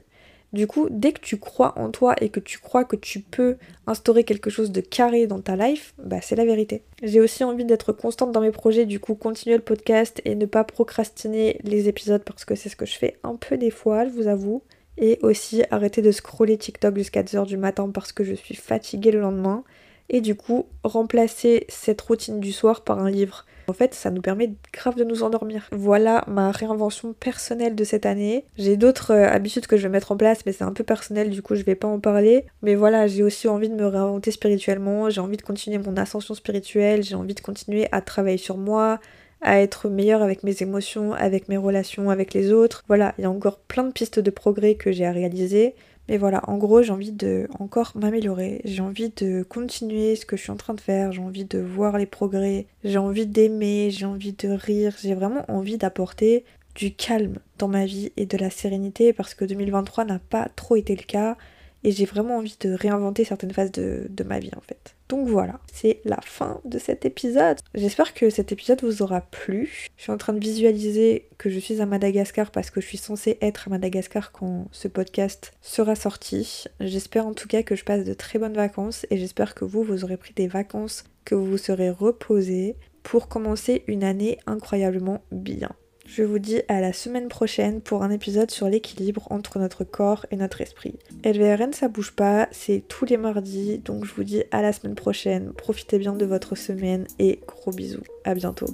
Du 0.53 0.65
coup, 0.65 0.87
dès 0.89 1.11
que 1.11 1.19
tu 1.19 1.37
crois 1.37 1.77
en 1.77 1.91
toi 1.91 2.15
et 2.21 2.29
que 2.29 2.39
tu 2.39 2.57
crois 2.59 2.85
que 2.85 2.95
tu 2.95 3.19
peux 3.19 3.57
instaurer 3.85 4.23
quelque 4.23 4.49
chose 4.49 4.71
de 4.71 4.79
carré 4.79 5.27
dans 5.27 5.41
ta 5.41 5.55
life, 5.55 5.93
bah 5.97 6.21
c'est 6.21 6.37
la 6.37 6.45
vérité. 6.45 6.83
J'ai 7.03 7.19
aussi 7.19 7.43
envie 7.43 7.65
d'être 7.65 7.91
constante 7.91 8.31
dans 8.31 8.39
mes 8.41 8.51
projets, 8.51 8.85
du 8.85 8.99
coup 8.99 9.15
continuer 9.15 9.57
le 9.57 9.63
podcast 9.63 10.21
et 10.23 10.35
ne 10.35 10.45
pas 10.45 10.63
procrastiner 10.63 11.59
les 11.63 11.89
épisodes 11.89 12.23
parce 12.23 12.45
que 12.45 12.55
c'est 12.55 12.69
ce 12.69 12.77
que 12.77 12.85
je 12.85 12.97
fais 12.97 13.17
un 13.23 13.35
peu 13.35 13.57
des 13.57 13.71
fois, 13.71 14.05
je 14.05 14.11
vous 14.11 14.27
avoue. 14.27 14.63
Et 14.99 15.19
aussi 15.21 15.63
arrêter 15.69 16.01
de 16.01 16.11
scroller 16.11 16.57
TikTok 16.57 16.97
jusqu'à 16.97 17.21
2h 17.21 17.45
du 17.45 17.57
matin 17.57 17.91
parce 17.91 18.11
que 18.11 18.23
je 18.23 18.33
suis 18.33 18.55
fatiguée 18.55 19.11
le 19.11 19.19
lendemain. 19.19 19.63
Et 20.09 20.21
du 20.21 20.35
coup, 20.35 20.65
remplacer 20.83 21.65
cette 21.69 22.01
routine 22.01 22.39
du 22.39 22.51
soir 22.51 22.83
par 22.83 22.99
un 22.99 23.11
livre. 23.11 23.45
En 23.69 23.73
fait, 23.73 23.93
ça 23.93 24.11
nous 24.11 24.21
permet 24.21 24.53
grave 24.71 24.95
de 24.95 25.03
nous 25.03 25.23
endormir. 25.23 25.67
Voilà 25.73 26.23
ma 26.27 26.51
réinvention 26.51 27.11
personnelle 27.11 27.75
de 27.75 27.83
cette 27.83 28.05
année. 28.05 28.45
J'ai 28.57 28.77
d'autres 28.77 29.11
euh, 29.11 29.27
habitudes 29.27 29.67
que 29.67 29.75
je 29.75 29.83
vais 29.83 29.89
mettre 29.89 30.13
en 30.13 30.17
place, 30.17 30.45
mais 30.45 30.53
c'est 30.53 30.63
un 30.63 30.71
peu 30.71 30.85
personnel, 30.85 31.29
du 31.29 31.41
coup 31.41 31.55
je 31.55 31.63
vais 31.63 31.75
pas 31.75 31.87
en 31.87 31.99
parler. 31.99 32.45
Mais 32.61 32.75
voilà, 32.75 33.07
j'ai 33.07 33.23
aussi 33.23 33.49
envie 33.49 33.67
de 33.67 33.75
me 33.75 33.85
réinventer 33.85 34.31
spirituellement, 34.31 35.09
j'ai 35.09 35.19
envie 35.19 35.35
de 35.35 35.41
continuer 35.41 35.79
mon 35.79 35.97
ascension 35.97 36.33
spirituelle, 36.33 37.03
j'ai 37.03 37.15
envie 37.15 37.33
de 37.33 37.41
continuer 37.41 37.87
à 37.91 37.99
travailler 37.99 38.37
sur 38.37 38.57
moi, 38.57 38.99
à 39.41 39.59
être 39.59 39.89
meilleure 39.89 40.21
avec 40.21 40.43
mes 40.43 40.63
émotions, 40.63 41.13
avec 41.13 41.49
mes 41.49 41.57
relations 41.57 42.09
avec 42.09 42.33
les 42.33 42.53
autres. 42.53 42.85
Voilà, 42.87 43.13
il 43.17 43.23
y 43.23 43.25
a 43.25 43.29
encore 43.29 43.59
plein 43.59 43.83
de 43.83 43.91
pistes 43.91 44.19
de 44.19 44.31
progrès 44.31 44.75
que 44.75 44.93
j'ai 44.93 45.05
à 45.05 45.11
réaliser. 45.11 45.75
Mais 46.09 46.17
voilà, 46.17 46.41
en 46.47 46.57
gros, 46.57 46.81
j'ai 46.81 46.91
envie 46.91 47.11
de 47.11 47.47
encore 47.59 47.91
m'améliorer, 47.95 48.61
j'ai 48.63 48.81
envie 48.81 49.09
de 49.09 49.43
continuer 49.43 50.15
ce 50.15 50.25
que 50.25 50.37
je 50.37 50.43
suis 50.43 50.51
en 50.51 50.55
train 50.55 50.73
de 50.73 50.79
faire, 50.81 51.11
j'ai 51.11 51.21
envie 51.21 51.43
de 51.43 51.59
voir 51.59 51.97
les 51.97 52.05
progrès, 52.05 52.65
j'ai 52.83 52.97
envie 52.97 53.25
d'aimer, 53.25 53.89
j'ai 53.91 54.05
envie 54.05 54.33
de 54.33 54.49
rire, 54.49 54.95
j'ai 55.01 55.13
vraiment 55.13 55.43
envie 55.49 55.77
d'apporter 55.77 56.45
du 56.75 56.93
calme 56.93 57.39
dans 57.57 57.67
ma 57.67 57.85
vie 57.85 58.11
et 58.15 58.25
de 58.25 58.37
la 58.37 58.49
sérénité 58.49 59.11
parce 59.11 59.33
que 59.33 59.43
2023 59.43 60.05
n'a 60.05 60.19
pas 60.19 60.47
trop 60.55 60.75
été 60.75 60.95
le 60.95 61.03
cas 61.03 61.35
et 61.83 61.91
j'ai 61.91 62.05
vraiment 62.05 62.37
envie 62.37 62.57
de 62.59 62.71
réinventer 62.71 63.23
certaines 63.23 63.53
phases 63.53 63.71
de, 63.71 64.07
ma 64.25 64.39
vie 64.39 64.51
en 64.57 64.61
fait. 64.61 64.95
Donc 65.09 65.27
voilà, 65.27 65.59
c'est 65.71 66.01
la 66.03 66.19
fin 66.21 66.59
de 66.65 66.77
cet 66.77 67.05
épisode. 67.05 67.59
J'espère 67.75 68.13
que 68.13 68.29
cet 68.29 68.51
épisode 68.51 68.83
vous 68.83 69.01
aura 69.01 69.21
plu. 69.21 69.89
Je 69.95 70.03
suis 70.03 70.11
en 70.11 70.17
train 70.17 70.33
de 70.33 70.39
visualiser 70.39 71.29
que 71.37 71.49
je 71.49 71.59
suis 71.59 71.81
à 71.81 71.85
Madagascar 71.85 72.51
parce 72.51 72.71
que 72.71 72.81
je 72.81 72.87
suis 72.87 72.97
censée 72.97 73.37
être 73.41 73.67
à 73.67 73.71
Madagascar 73.71 74.31
quand 74.31 74.67
ce 74.71 74.89
podcast 74.89 75.53
sera 75.61 75.95
sorti. 75.95 76.65
J'espère 76.81 77.25
en 77.25 77.33
tout 77.33 77.47
cas 77.47 77.63
que 77.63 77.75
je 77.75 77.85
passe 77.85 78.03
de 78.03 78.13
très 78.13 78.37
bonnes 78.37 78.53
vacances 78.53 79.05
et 79.09 79.17
j'espère 79.17 79.55
que 79.55 79.63
vous, 79.63 79.83
vous 79.83 80.03
aurez 80.03 80.17
pris 80.17 80.33
des 80.33 80.47
vacances, 80.47 81.05
que 81.23 81.35
vous 81.35 81.45
vous 81.45 81.57
serez 81.57 81.89
reposé 81.89 82.75
pour 83.03 83.29
commencer 83.29 83.83
une 83.87 84.03
année 84.03 84.37
incroyablement 84.45 85.21
bien. 85.31 85.71
Je 86.07 86.23
vous 86.23 86.39
dis 86.39 86.61
à 86.69 86.79
la 86.79 86.93
semaine 86.93 87.27
prochaine 87.27 87.81
pour 87.81 88.01
un 88.01 88.09
épisode 88.09 88.49
sur 88.49 88.69
l'équilibre 88.69 89.27
entre 89.29 89.59
notre 89.59 89.83
corps 89.83 90.25
et 90.31 90.37
notre 90.37 90.61
esprit. 90.61 90.95
LVRN 91.25 91.73
ça 91.73 91.89
bouge 91.89 92.11
pas, 92.11 92.47
c'est 92.51 92.81
tous 92.87 93.03
les 93.05 93.17
mardis, 93.17 93.79
donc 93.79 94.05
je 94.05 94.13
vous 94.13 94.23
dis 94.23 94.43
à 94.51 94.61
la 94.61 94.71
semaine 94.71 94.95
prochaine. 94.95 95.51
Profitez 95.51 95.99
bien 95.99 96.13
de 96.13 96.25
votre 96.25 96.55
semaine 96.55 97.07
et 97.19 97.41
gros 97.45 97.71
bisous. 97.71 98.03
À 98.23 98.33
bientôt. 98.35 98.67